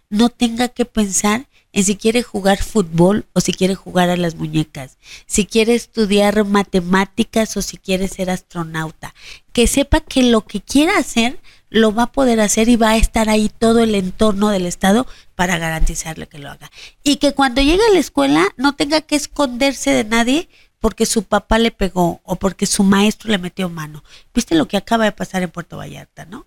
no 0.09 0.29
tenga 0.29 0.68
que 0.68 0.85
pensar 0.85 1.47
en 1.72 1.85
si 1.85 1.96
quiere 1.96 2.22
jugar 2.22 2.62
fútbol 2.62 3.26
o 3.35 3.40
si 3.40 3.52
quiere 3.52 3.74
jugar 3.74 4.11
a 4.11 4.16
las 4.16 4.35
muñecas, 4.35 4.98
si 5.26 5.44
quiere 5.44 5.74
estudiar 5.74 6.44
matemáticas 6.44 7.57
o 7.57 7.62
si 7.62 7.76
quiere 7.76 8.09
ser 8.09 8.31
astronauta, 8.31 9.14
que 9.52 9.66
sepa 9.66 10.00
que 10.00 10.22
lo 10.22 10.46
que 10.46 10.61
quiera 10.61 10.98
hacer 10.98 11.38
lo 11.70 11.94
va 11.94 12.04
a 12.04 12.12
poder 12.12 12.40
hacer 12.40 12.68
y 12.68 12.76
va 12.76 12.90
a 12.90 12.96
estar 12.96 13.28
ahí 13.28 13.50
todo 13.50 13.81
el 13.81 13.94
entorno 13.94 14.48
del 14.48 14.66
Estado 14.66 15.07
para 15.35 15.59
garantizarle 15.59 16.26
que 16.26 16.38
lo 16.38 16.50
haga. 16.50 16.70
Y 17.02 17.16
que 17.16 17.35
cuando 17.35 17.61
llegue 17.61 17.83
a 17.88 17.92
la 17.92 17.98
escuela 17.98 18.48
no 18.57 18.74
tenga 18.74 19.02
que 19.02 19.16
esconderse 19.16 19.90
de 19.90 20.04
nadie 20.04 20.48
porque 20.81 21.07
su 21.07 21.24
papá 21.24 21.59
le 21.59 21.70
pegó 21.70 22.20
o 22.24 22.37
porque 22.37 22.64
su 22.64 22.85
maestro 22.85 23.31
le 23.31 23.38
metió 23.38 23.68
mano. 23.68 24.02
¿Viste 24.33 24.54
lo 24.54 24.68
que 24.68 24.76
acaba 24.76 25.04
de 25.04 25.12
pasar 25.12 25.42
en 25.42 25.50
Puerto 25.50 25.76
Vallarta, 25.76 26.24
no? 26.24 26.46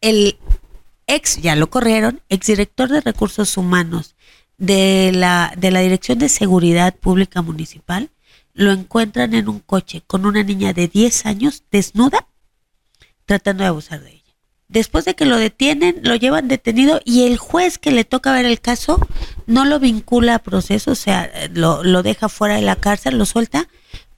El 0.00 0.38
ex, 1.06 1.40
ya 1.40 1.54
lo 1.54 1.70
corrieron, 1.70 2.22
exdirector 2.28 2.88
de 2.88 3.00
recursos 3.00 3.56
humanos 3.56 4.16
de 4.58 5.12
la, 5.14 5.52
de 5.56 5.70
la 5.70 5.80
Dirección 5.80 6.18
de 6.18 6.28
Seguridad 6.28 6.94
Pública 6.94 7.42
Municipal 7.42 8.10
lo 8.54 8.72
encuentran 8.72 9.34
en 9.34 9.48
un 9.48 9.60
coche 9.60 10.02
con 10.06 10.24
una 10.24 10.42
niña 10.42 10.72
de 10.72 10.88
10 10.88 11.26
años 11.26 11.64
desnuda 11.70 12.26
tratando 13.26 13.64
de 13.64 13.68
abusar 13.68 14.02
de 14.02 14.10
ella. 14.10 14.22
Después 14.68 15.04
de 15.04 15.14
que 15.14 15.26
lo 15.26 15.36
detienen, 15.36 16.00
lo 16.02 16.16
llevan 16.16 16.48
detenido 16.48 17.00
y 17.04 17.24
el 17.24 17.36
juez 17.36 17.78
que 17.78 17.92
le 17.92 18.04
toca 18.04 18.32
ver 18.32 18.46
el 18.46 18.60
caso 18.60 18.98
no 19.46 19.64
lo 19.64 19.78
vincula 19.78 20.36
a 20.36 20.38
proceso, 20.40 20.92
o 20.92 20.96
sea, 20.96 21.30
lo, 21.52 21.84
lo 21.84 22.02
deja 22.02 22.28
fuera 22.28 22.56
de 22.56 22.62
la 22.62 22.76
cárcel, 22.76 23.18
lo 23.18 23.26
suelta, 23.26 23.68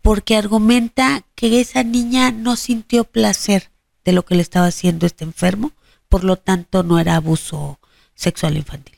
porque 0.01 0.37
argumenta 0.37 1.25
que 1.35 1.61
esa 1.61 1.83
niña 1.83 2.31
no 2.31 2.57
sintió 2.57 3.05
placer 3.05 3.71
de 4.05 4.13
lo 4.13 4.25
que 4.25 4.37
le 4.37 4.43
estaba 4.43 4.67
haciendo 4.67 5.05
este 5.05 5.25
enfermo, 5.25 5.73
por 6.09 6.25
lo 6.25 6.37
tanto 6.37 6.83
no 6.83 6.99
era 6.99 7.17
abuso 7.17 7.79
sexual 8.15 8.57
infantil. 8.57 8.98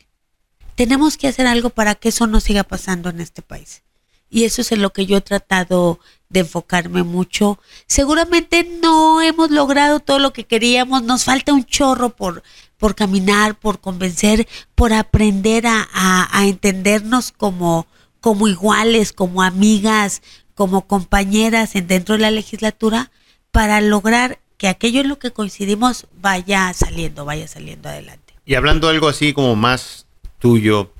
Tenemos 0.80 1.18
que 1.18 1.28
hacer 1.28 1.46
algo 1.46 1.68
para 1.68 1.94
que 1.94 2.08
eso 2.08 2.26
no 2.26 2.40
siga 2.40 2.64
pasando 2.64 3.10
en 3.10 3.20
este 3.20 3.42
país. 3.42 3.82
Y 4.30 4.44
eso 4.44 4.62
es 4.62 4.72
en 4.72 4.80
lo 4.80 4.94
que 4.94 5.04
yo 5.04 5.18
he 5.18 5.20
tratado 5.20 6.00
de 6.30 6.40
enfocarme 6.40 7.02
mucho. 7.02 7.58
Seguramente 7.86 8.66
no 8.80 9.20
hemos 9.20 9.50
logrado 9.50 10.00
todo 10.00 10.18
lo 10.18 10.32
que 10.32 10.44
queríamos, 10.44 11.02
nos 11.02 11.24
falta 11.24 11.52
un 11.52 11.66
chorro 11.66 12.16
por, 12.16 12.42
por 12.78 12.94
caminar, 12.94 13.56
por 13.56 13.78
convencer, 13.78 14.48
por 14.74 14.94
aprender 14.94 15.66
a, 15.66 15.86
a, 15.92 16.38
a 16.38 16.46
entendernos 16.46 17.30
como, 17.30 17.86
como 18.22 18.48
iguales, 18.48 19.12
como 19.12 19.42
amigas, 19.42 20.22
como 20.54 20.86
compañeras 20.86 21.76
en, 21.76 21.88
dentro 21.88 22.14
de 22.14 22.22
la 22.22 22.30
legislatura, 22.30 23.10
para 23.50 23.82
lograr 23.82 24.38
que 24.56 24.68
aquello 24.68 25.02
en 25.02 25.10
lo 25.10 25.18
que 25.18 25.30
coincidimos 25.30 26.06
vaya 26.22 26.72
saliendo, 26.72 27.26
vaya 27.26 27.46
saliendo 27.48 27.90
adelante. 27.90 28.32
Y 28.46 28.54
hablando 28.54 28.88
algo 28.88 29.08
así 29.08 29.34
como 29.34 29.54
más 29.56 30.06
tuyo, 30.40 30.92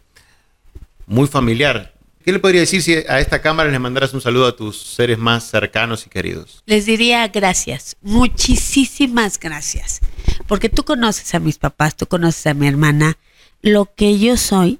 muy 1.06 1.26
familiar, 1.26 1.94
¿qué 2.24 2.30
le 2.30 2.38
podría 2.38 2.60
decir 2.60 2.82
si 2.82 2.94
a 2.94 3.18
esta 3.18 3.42
cámara 3.42 3.70
les 3.70 3.80
mandaras 3.80 4.14
un 4.14 4.20
saludo 4.20 4.46
a 4.46 4.54
tus 4.54 4.80
seres 4.80 5.18
más 5.18 5.50
cercanos 5.50 6.06
y 6.06 6.10
queridos? 6.10 6.62
Les 6.66 6.86
diría 6.86 7.26
gracias, 7.26 7.96
muchísimas 8.00 9.40
gracias, 9.40 10.00
porque 10.46 10.68
tú 10.68 10.84
conoces 10.84 11.34
a 11.34 11.40
mis 11.40 11.58
papás, 11.58 11.96
tú 11.96 12.06
conoces 12.06 12.46
a 12.46 12.54
mi 12.54 12.68
hermana, 12.68 13.18
lo 13.62 13.92
que 13.94 14.18
yo 14.18 14.36
soy, 14.36 14.78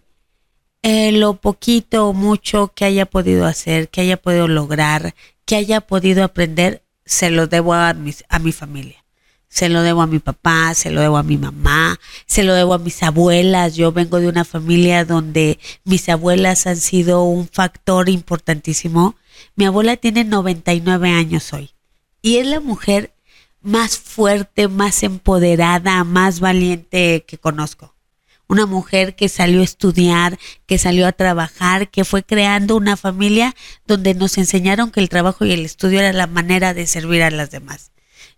eh, 0.83 1.11
lo 1.11 1.35
poquito 1.35 2.09
o 2.09 2.13
mucho 2.13 2.73
que 2.75 2.85
haya 2.85 3.07
podido 3.07 3.47
hacer, 3.47 3.89
que 3.89 4.03
haya 4.03 4.17
podido 4.19 4.47
lograr, 4.47 5.15
que 5.45 5.57
haya 5.57 5.81
podido 5.81 6.23
aprender, 6.23 6.85
se 7.05 7.31
lo 7.31 7.49
debo 7.49 7.75
a, 7.75 7.93
mis, 7.95 8.25
a 8.29 8.39
mi 8.39 8.53
familia 8.53 9.00
se 9.51 9.69
lo 9.69 9.83
debo 9.83 10.01
a 10.01 10.07
mi 10.07 10.21
papá, 10.21 10.75
se 10.75 10.91
lo 10.91 11.01
debo 11.01 11.19
a 11.19 11.25
mi 11.25 11.37
mamá, 11.37 11.99
se 12.25 12.45
lo 12.45 12.55
debo 12.55 12.73
a 12.73 12.79
mis 12.79 13.03
abuelas. 13.03 13.75
Yo 13.75 13.93
vengo 13.93 14.21
de 14.21 14.29
una 14.29 14.45
familia 14.45 15.05
donde 15.05 15.59
mis 15.85 16.09
abuelas 16.09 16.67
han 16.69 16.77
sido 16.77 17.25
un 17.25 17.49
factor 17.49 18.09
importantísimo. 18.09 19.17
Mi 19.57 19.65
abuela 19.67 19.97
tiene 19.97 20.25
99 20.25 21.11
años 21.11 21.53
hoy 21.53 21.73
y 22.23 22.37
es 22.37 22.47
la 22.47 22.61
mujer 22.61 23.13
más 23.61 23.99
fuerte, 23.99 24.69
más 24.69 25.03
empoderada, 25.03 26.05
más 26.05 26.39
valiente 26.39 27.25
que 27.27 27.37
conozco. 27.37 27.97
Una 28.47 28.67
mujer 28.67 29.17
que 29.17 29.29
salió 29.29 29.61
a 29.61 29.65
estudiar, 29.65 30.39
que 30.67 30.79
salió 30.79 31.07
a 31.07 31.13
trabajar, 31.13 31.91
que 31.91 32.05
fue 32.05 32.23
creando 32.23 32.77
una 32.77 32.97
familia 32.97 33.55
donde 33.87 34.15
nos 34.15 34.39
enseñaron 34.39 34.91
que 34.91 35.01
el 35.01 35.09
trabajo 35.09 35.45
y 35.45 35.53
el 35.53 35.65
estudio 35.65 36.01
era 36.01 36.13
la 36.13 36.27
manera 36.27 36.73
de 36.73 36.87
servir 36.87 37.23
a 37.23 37.31
las 37.31 37.51
demás 37.51 37.90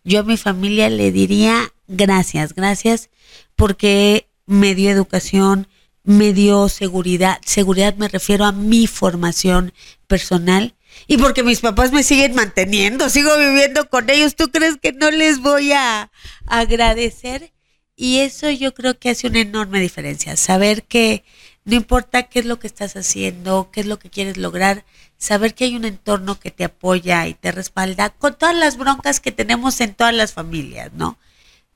yo 0.04 0.20
a 0.20 0.24
mi 0.24 0.36
familia 0.36 0.90
le 0.90 1.12
diría 1.12 1.72
gracias, 1.88 2.54
gracias 2.54 3.10
porque 3.56 4.28
me 4.46 4.74
dio 4.74 4.90
educación, 4.90 5.68
me 6.04 6.32
dio 6.32 6.68
seguridad. 6.68 7.40
Seguridad 7.44 7.94
me 7.96 8.08
refiero 8.08 8.44
a 8.44 8.52
mi 8.52 8.86
formación 8.86 9.72
personal 10.06 10.74
y 11.06 11.16
porque 11.16 11.42
mis 11.42 11.60
papás 11.60 11.92
me 11.92 12.02
siguen 12.02 12.34
manteniendo, 12.34 13.08
sigo 13.08 13.36
viviendo 13.36 13.88
con 13.88 14.10
ellos. 14.10 14.36
¿Tú 14.36 14.50
crees 14.50 14.76
que 14.76 14.92
no 14.92 15.10
les 15.10 15.40
voy 15.40 15.72
a 15.72 16.10
agradecer? 16.46 17.52
Y 17.96 18.18
eso 18.18 18.50
yo 18.50 18.74
creo 18.74 18.98
que 18.98 19.10
hace 19.10 19.26
una 19.26 19.40
enorme 19.40 19.80
diferencia. 19.80 20.36
Saber 20.36 20.84
que 20.84 21.24
no 21.64 21.76
importa 21.76 22.24
qué 22.24 22.40
es 22.40 22.46
lo 22.46 22.58
que 22.58 22.66
estás 22.66 22.96
haciendo, 22.96 23.70
qué 23.72 23.80
es 23.80 23.86
lo 23.86 23.98
que 23.98 24.10
quieres 24.10 24.36
lograr, 24.36 24.84
saber 25.22 25.54
que 25.54 25.64
hay 25.64 25.76
un 25.76 25.84
entorno 25.84 26.40
que 26.40 26.50
te 26.50 26.64
apoya 26.64 27.28
y 27.28 27.34
te 27.34 27.52
respalda 27.52 28.10
con 28.10 28.34
todas 28.34 28.56
las 28.56 28.76
broncas 28.76 29.20
que 29.20 29.30
tenemos 29.30 29.80
en 29.80 29.94
todas 29.94 30.12
las 30.12 30.32
familias, 30.32 30.90
¿no? 30.94 31.16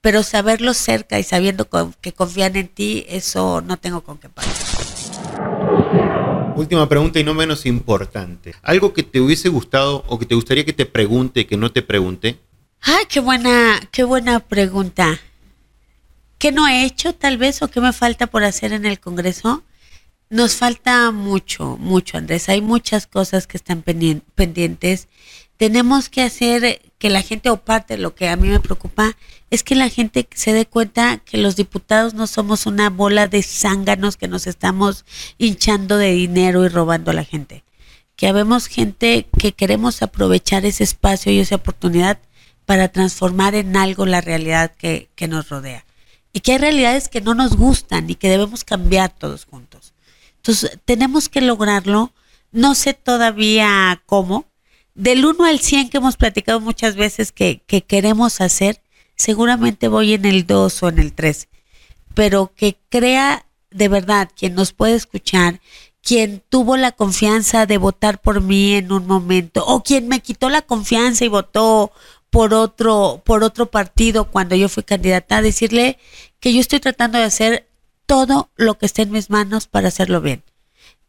Pero 0.00 0.24
saberlo 0.24 0.74
cerca 0.74 1.18
y 1.20 1.22
sabiendo 1.22 1.68
que 2.00 2.12
confían 2.12 2.56
en 2.56 2.68
ti, 2.68 3.06
eso 3.09 3.61
no 3.61 3.76
tengo 3.76 4.02
con 4.02 4.18
qué 4.18 4.28
pagar. 4.28 4.52
Última 6.56 6.88
pregunta 6.88 7.20
y 7.20 7.24
no 7.24 7.35
menos 7.35 7.66
importante. 7.66 8.54
¿Algo 8.62 8.92
que 8.92 9.04
te 9.04 9.20
hubiese 9.20 9.48
gustado 9.48 10.04
o 10.09 10.18
que 10.18 10.26
te 10.26 10.35
gustaría 10.35 10.64
que 10.64 10.72
te 10.72 10.87
pregunte 10.87 11.40
y 11.40 11.44
que 11.44 11.56
no 11.56 11.70
te 11.70 11.82
pregunte? 11.82 12.40
Ay, 12.80 13.04
qué 13.09 13.20
buena, 13.20 13.80
qué 13.92 14.02
buena 14.02 14.40
pregunta. 14.40 15.20
¿Qué 16.38 16.50
no 16.50 16.66
he 16.66 16.85
hecho 16.85 17.14
tal 17.14 17.38
vez 17.38 17.62
o 17.62 17.68
qué 17.68 17.80
me 17.80 17.92
falta 17.92 18.26
por 18.26 18.42
hacer 18.42 18.72
en 18.72 18.87
el 18.87 18.98
Congreso? 18.98 19.62
Nos 20.29 20.57
falta 20.57 21.12
mucho, 21.12 21.77
mucho, 21.79 22.19
Andrés. 22.19 22.49
Hay 22.49 22.61
muchas 22.61 23.07
cosas 23.07 23.47
que 23.47 23.57
están 23.57 23.83
pendientes. 23.83 25.07
Tenemos 25.57 26.09
que 26.09 26.23
hacer 26.23 26.83
que 26.99 27.11
la 27.11 27.23
gente, 27.23 27.49
o 27.49 27.59
parte 27.59 27.97
de 27.97 28.03
lo 28.03 28.17
que 28.17 28.29
a 28.29 28.37
mí 28.37 28.49
me 28.49 28.59
preocupa, 28.59 29.17
es 29.51 29.62
que 29.62 29.77
la 29.77 29.89
gente 29.89 30.29
se 30.35 30.53
dé 30.53 30.67
cuenta 30.67 31.19
que 31.19 31.39
los 31.39 31.55
diputados 31.55 32.15
no 32.15 32.27
somos 32.27 32.67
una 32.67 32.91
bola 32.91 33.29
de 33.29 33.43
zánganos 33.45 34.17
que 34.17 34.27
nos 34.27 34.49
estamos 34.49 35.05
hinchando 35.39 35.97
de 35.97 36.11
dinero 36.11 36.65
y 36.65 36.69
robando 36.71 37.12
a 37.12 37.15
la 37.15 37.25
gente. 37.25 37.62
Que 38.17 38.27
habemos 38.27 38.67
gente 38.67 39.29
que 39.39 39.53
queremos 39.53 40.03
aprovechar 40.03 40.67
ese 40.67 40.83
espacio 40.83 41.31
y 41.31 41.39
esa 41.39 41.55
oportunidad 41.55 42.19
para 42.65 42.89
transformar 42.89 43.55
en 43.55 43.77
algo 43.77 44.07
la 44.07 44.21
realidad 44.21 44.73
que, 44.77 45.09
que 45.15 45.29
nos 45.29 45.51
rodea. 45.51 45.85
Y 46.33 46.41
que 46.41 46.53
hay 46.53 46.59
realidades 46.59 47.09
que 47.09 47.21
no 47.21 47.35
nos 47.35 47.57
gustan 47.57 48.11
y 48.11 48.17
que 48.17 48.29
debemos 48.29 48.65
cambiar 48.65 49.11
todos 49.11 49.45
juntos. 49.45 49.95
Entonces, 50.46 50.78
tenemos 50.85 51.28
que 51.28 51.40
lograrlo. 51.40 52.12
No 52.52 52.76
sé 52.76 52.94
todavía 52.94 54.00
cómo. 54.06 54.44
Del 54.94 55.26
1 55.26 55.44
al 55.44 55.59
100 55.59 55.88
que 55.88 55.96
hemos 55.96 56.16
platicado 56.16 56.61
muchas 56.61 56.94
veces 56.94 57.32
que, 57.32 57.62
que 57.66 57.82
queremos 57.82 58.40
hacer, 58.40 58.80
seguramente 59.16 59.88
voy 59.88 60.14
en 60.14 60.24
el 60.24 60.46
2 60.46 60.85
o 60.85 60.88
en 60.88 61.00
el 61.00 61.14
3. 61.14 61.48
Pero 62.14 62.52
que 62.54 62.78
crea 62.88 63.44
de 63.72 63.88
verdad 63.88 64.30
quien 64.37 64.54
nos 64.54 64.72
puede 64.72 64.94
escuchar, 64.94 65.61
quien 66.00 66.40
tuvo 66.48 66.76
la 66.76 66.92
confianza 66.92 67.66
de 67.66 67.78
votar 67.78 68.20
por 68.20 68.40
mí 68.40 68.74
en 68.74 68.92
un 68.92 69.09
momento, 69.09 69.66
o 69.66 69.82
quien 69.82 70.06
me 70.06 70.20
quitó 70.20 70.48
la 70.48 70.62
confianza 70.62 71.24
y 71.24 71.28
votó 71.28 71.90
por 72.30 72.54
otro, 72.54 73.20
por 73.24 73.42
otro 73.42 73.66
partido 73.66 74.30
cuando 74.30 74.54
yo 74.54 74.68
fui 74.68 74.85
candidata, 74.85 75.42
decirle 75.42 75.98
que 76.38 76.54
yo 76.54 76.61
estoy 76.61 76.78
tratando 76.78 77.18
de 77.18 77.24
hacer 77.24 77.68
todo 78.07 78.51
lo 78.57 78.79
que 78.79 78.87
esté 78.87 79.03
en 79.03 79.11
mis 79.11 79.31
manos 79.31 79.66
para 79.66 79.88
hacerlo 79.88 80.21
bien. 80.21 80.42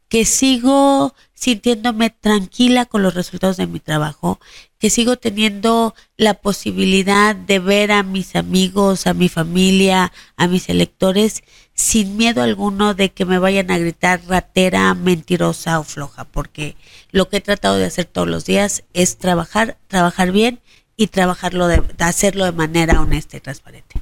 Que 0.09 0.25
sigo 0.25 1.13
sintiéndome 1.33 2.09
tranquila 2.09 2.85
con 2.85 3.03
los 3.03 3.13
resultados 3.13 3.57
de 3.57 3.67
mi 3.67 3.79
trabajo, 3.79 4.39
que 4.79 4.89
sigo 4.89 5.17
teniendo 5.17 5.93
la 6.17 6.33
posibilidad 6.35 7.35
de 7.35 7.59
ver 7.59 7.91
a 7.91 8.03
mis 8.03 8.35
amigos, 8.35 9.05
a 9.05 9.13
mi 9.13 9.29
familia, 9.29 10.11
a 10.35 10.47
mis 10.47 10.69
electores, 10.69 11.43
sin 11.73 12.17
miedo 12.17 12.41
alguno 12.41 12.95
de 12.95 13.09
que 13.09 13.25
me 13.25 13.37
vayan 13.37 13.69
a 13.69 13.77
gritar 13.77 14.21
ratera, 14.27 14.93
mentirosa 14.95 15.79
o 15.79 15.83
floja, 15.83 16.23
porque 16.25 16.75
lo 17.11 17.29
que 17.29 17.37
he 17.37 17.41
tratado 17.41 17.77
de 17.77 17.85
hacer 17.85 18.05
todos 18.05 18.27
los 18.27 18.45
días 18.45 18.83
es 18.93 19.17
trabajar, 19.17 19.77
trabajar 19.87 20.31
bien 20.31 20.59
y 20.95 21.07
trabajarlo 21.07 21.67
de, 21.67 21.83
hacerlo 21.99 22.45
de 22.45 22.51
manera 22.51 22.99
honesta 22.99 23.37
y 23.37 23.41
transparente. 23.41 24.01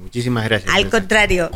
muchísimas 0.00 0.44
gracias. 0.44 0.72
Al 0.72 0.88
contrario. 0.88 1.50